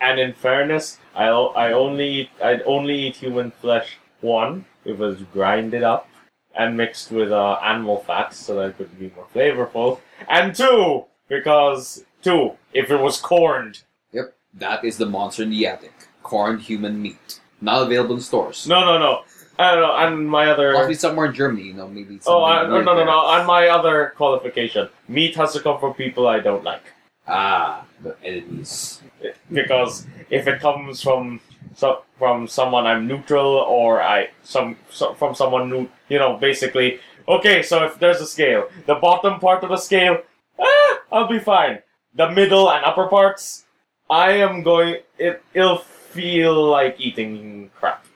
[0.00, 4.64] And in fairness, I I only I'd only eat human flesh one.
[4.84, 6.08] It was grinded up,
[6.54, 10.00] and mixed with uh, animal fats so that it could be more flavorful.
[10.28, 13.82] And two, because two, if it was corned.
[14.12, 15.92] Yep, that is the monster in the attic.
[16.22, 17.40] Corned human meat.
[17.60, 18.66] Not available in stores.
[18.66, 19.24] No, no, no.
[19.58, 19.96] I don't know.
[19.96, 20.72] And my other.
[20.72, 22.20] Possibly somewhere in Germany, you know, maybe.
[22.26, 23.30] Oh, I, no, no, no, no.
[23.30, 26.82] And my other qualification: meat has to come from people I don't like.
[27.26, 29.02] Ah, the enemies.
[29.52, 31.40] because if it comes from
[31.74, 37.00] so, from someone I'm neutral or I some so, from someone new, you know, basically.
[37.26, 40.22] Okay, so if there's a scale, the bottom part of the scale,
[40.58, 41.80] ah, I'll be fine.
[42.14, 43.66] The middle and upper parts,
[44.08, 45.02] I am going.
[45.18, 48.07] It it'll feel like eating crap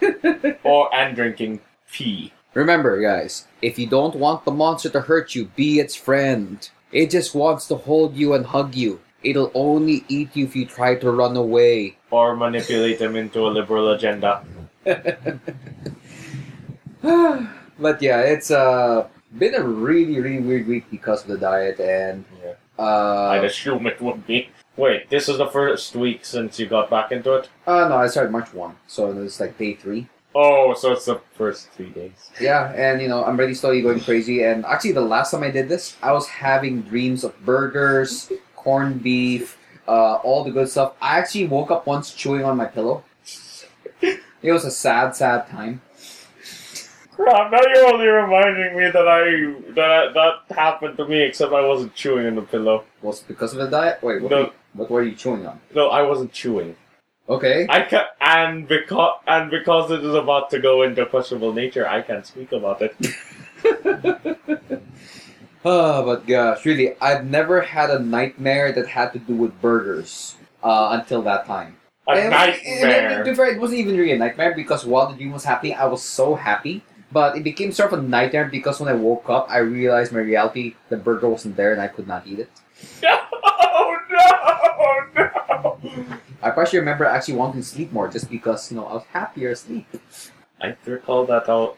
[0.62, 1.60] or and drinking
[1.92, 2.32] pee.
[2.54, 6.68] Remember, guys, if you don't want the monster to hurt you, be its friend.
[6.92, 9.00] It just wants to hold you and hug you.
[9.22, 11.98] It'll only eat you if you try to run away.
[12.10, 14.44] Or manipulate them into a liberal agenda.
[17.78, 19.06] but yeah, it's uh,
[19.38, 22.54] been a really, really weird week because of the diet and Yeah.
[22.78, 24.48] uh, I'd assume it would be.
[24.78, 27.48] Wait, this is the first week since you got back into it?
[27.66, 30.06] uh no, I started March one, so it's like day three.
[30.36, 32.30] Oh, so it's the first three days.
[32.40, 34.44] Yeah, and you know, I'm really slowly going crazy.
[34.44, 39.02] And actually, the last time I did this, I was having dreams of burgers, corned
[39.02, 39.58] beef,
[39.88, 40.94] uh, all the good stuff.
[41.02, 43.02] I actually woke up once chewing on my pillow.
[44.40, 45.80] It was a sad, sad time.
[47.16, 49.24] Crap, now you're only reminding me that I
[49.74, 52.84] that that happened to me, except I wasn't chewing on the pillow.
[53.02, 54.00] Was it because of the diet?
[54.00, 54.52] Wait, what, No.
[54.74, 55.60] What were you chewing on?
[55.74, 56.76] No, I wasn't chewing.
[57.28, 57.66] Okay.
[57.68, 62.00] I can and because and because it is about to go into questionable nature, I
[62.02, 62.96] can't speak about it.
[65.64, 70.36] Oh, but gosh, really, I've never had a nightmare that had to do with burgers
[70.62, 71.76] uh, until that time.
[72.08, 73.24] A And- nightmare.
[73.24, 75.74] to be fair, it wasn't even really a nightmare because while the dream was happening,
[75.74, 76.82] I was so happy.
[77.10, 80.20] But it became sort of a nightmare because when I woke up, I realized my
[80.20, 82.50] reality, the burger wasn't there and I could not eat it.
[84.18, 85.78] no, no!
[86.42, 89.50] I partially remember actually wanting to sleep more just because, you know, I was happier
[89.50, 89.86] asleep.
[90.60, 91.76] I recall that out.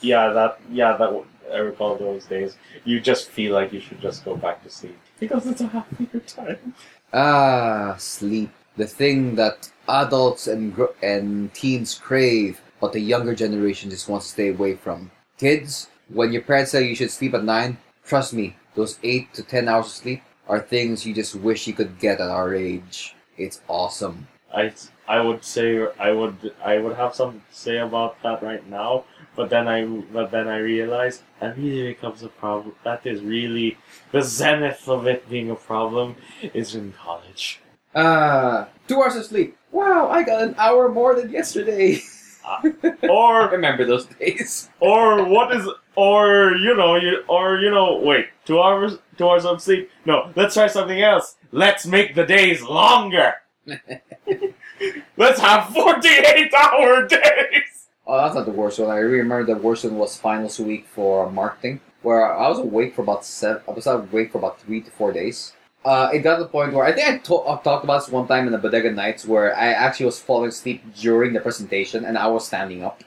[0.00, 2.56] Yeah, that yeah that I recall those days.
[2.84, 6.20] You just feel like you should just go back to sleep because it's a happier
[6.20, 6.74] time.
[7.12, 8.50] Ah, sleep.
[8.76, 14.26] The thing that adults and gr- and teens crave, but the younger generation just wants
[14.26, 15.10] to stay away from.
[15.38, 19.42] Kids, when your parents say you should sleep at 9, trust me, those 8 to
[19.42, 23.14] 10 hours of sleep are things you just wish you could get at our age.
[23.36, 24.26] It's awesome.
[24.54, 24.72] I
[25.06, 29.04] I would say I would I would have something to say about that right now,
[29.36, 32.74] but then I but then I realized that really becomes a problem.
[32.82, 33.76] That is really
[34.10, 36.16] the zenith of it being a problem
[36.54, 37.60] is in college.
[37.94, 39.56] Ah, 2 hours of sleep.
[39.70, 42.00] Wow, I got an hour more than yesterday.
[42.64, 44.70] I Or remember those days.
[44.80, 49.44] or what is or you know you or you know wait two hours two hours
[49.44, 53.34] of sleep no let's try something else let's make the days longer
[55.16, 58.88] let's have 48 hour days Oh, that's not the worst one.
[58.88, 63.02] I remember the worst one was finals week for marketing, where I was awake for
[63.02, 63.60] about seven.
[63.68, 65.52] I was awake for about three to four days.
[65.84, 68.10] Uh, it got to the point where I think I, to- I talked about this
[68.12, 72.04] one time in the Bodega Nights, where I actually was falling asleep during the presentation,
[72.04, 73.02] and I was standing up.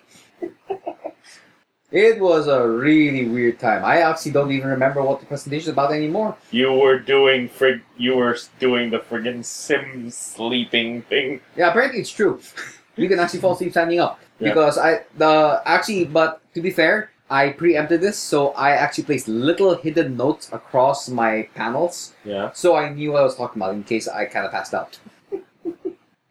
[1.91, 3.84] it was a really weird time.
[3.84, 6.36] I actually don't even remember what the presentation is about anymore.
[6.51, 12.09] you were doing frig you were doing the friggin' sim sleeping thing Yeah, apparently it's
[12.09, 12.39] true.
[12.95, 14.49] you can actually fall asleep standing up Yeah.
[14.53, 19.27] because I the actually, but to be fair, I preempted this, so I actually placed
[19.27, 23.73] little hidden notes across my panels, yeah so I knew what I was talking about
[23.73, 24.99] in case I kind of passed out.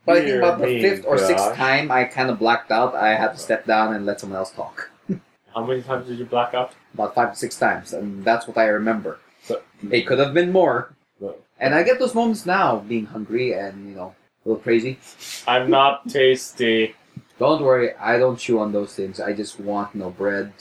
[0.06, 2.94] But I think about the fifth or sixth time I kind of blacked out.
[2.94, 4.90] I had to step down and let someone else talk.
[5.54, 8.56] how many times did you black out About five to six times, and that's what
[8.58, 9.18] I remember.
[9.42, 13.52] So- It could have been more, So- and I get those moments now, being hungry
[13.52, 14.98] and you know a little crazy.
[15.46, 16.94] i'm not tasty
[17.38, 19.16] Don't worry, I don't chew on those things.
[19.28, 20.52] I just want no bread,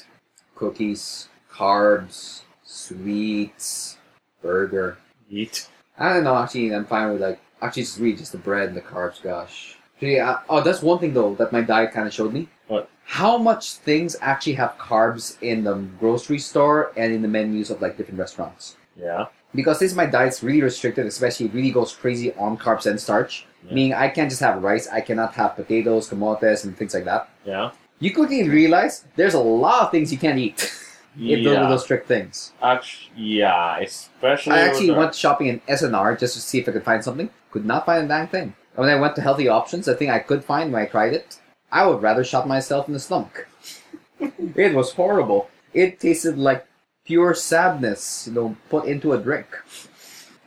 [0.60, 3.97] cookies, carbs, sweets,
[4.41, 4.97] burger.
[5.30, 6.36] eat I don't know.
[6.38, 9.22] Actually, I'm fine with like actually just really just the bread and the carbs.
[9.22, 9.78] Gosh.
[9.95, 12.47] Actually, uh, oh, that's one thing though that my diet kind of showed me.
[12.68, 12.89] What?
[13.03, 17.82] How much things actually have carbs in the grocery store and in the menus of
[17.82, 18.78] like different restaurants.
[18.95, 22.99] yeah Because since my diet's really restricted, especially it really goes crazy on carbs and
[22.99, 23.45] starch.
[23.66, 23.74] Yeah.
[23.74, 24.88] Meaning I can't just have rice.
[24.88, 29.39] I cannot have potatoes, camotes, and things like that yeah you quickly realize there's a
[29.39, 30.60] lot of things you can't eat
[31.20, 32.54] if those are yeah those strict things.
[32.62, 36.84] Actually, yeah especially I actually went shopping in SNR just to see if I could
[36.84, 37.30] find something.
[37.52, 38.54] Could not find a dang thing.
[38.76, 41.14] And when I went to healthy options, the thing I could find when I tried
[41.14, 41.39] it,
[41.72, 43.47] I would rather shot myself in the stomach.
[44.20, 45.50] it was horrible.
[45.74, 46.66] It tasted like
[47.06, 49.47] pure sadness, you know, put into a drink.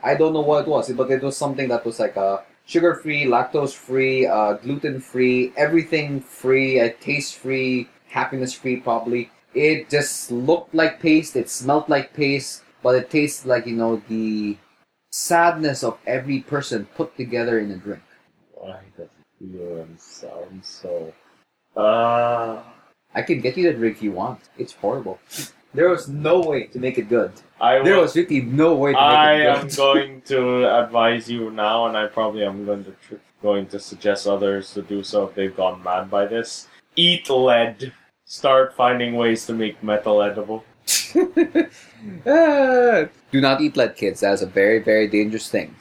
[0.03, 2.95] I don't know what it was, but it was something that was like a sugar
[2.95, 9.31] free, lactose free, uh, gluten free, everything free, uh, taste free, happiness free, probably.
[9.55, 14.03] It just looked like paste, it smelled like paste, but it tasted like, you know,
[14.09, 14.57] the
[15.11, 18.03] sadness of every person put together in a drink.
[18.55, 21.13] Why does it feel and sound so?
[21.77, 22.63] Uh,
[23.15, 24.41] I can get you the drink if you want.
[24.57, 25.19] It's horrible.
[25.75, 27.33] There was no way to make it good.
[27.61, 29.81] I There was really no way to I make am it good.
[29.81, 33.67] I am going to advise you now, and I probably am going to tr- going
[33.69, 36.69] to suggest others to do so if they've gone mad by this.
[36.97, 37.93] Eat lead.
[38.25, 40.65] Start finding ways to make metal edible.
[42.27, 44.21] Ah, do not eat lead, kids.
[44.21, 45.77] That is a very, very dangerous thing.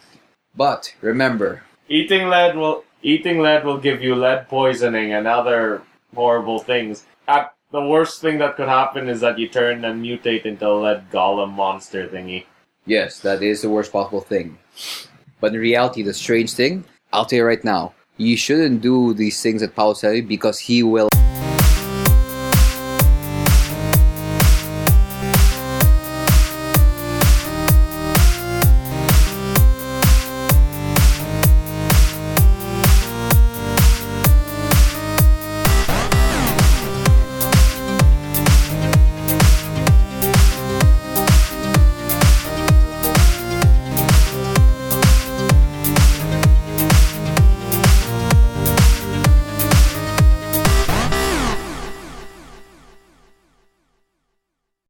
[0.56, 5.82] But remember, Eating lead will eating lead will give you lead poisoning and other
[6.16, 7.06] horrible things.
[7.28, 10.76] At the worst thing that could happen is that you turn and mutate into a
[10.76, 12.46] lead golem monster thingy.
[12.86, 14.58] yes, that is the worst possible thing.
[15.40, 19.42] But in reality, the strange thing, I'll tell you right now, you shouldn't do these
[19.42, 21.10] things at Paulo Selly because he will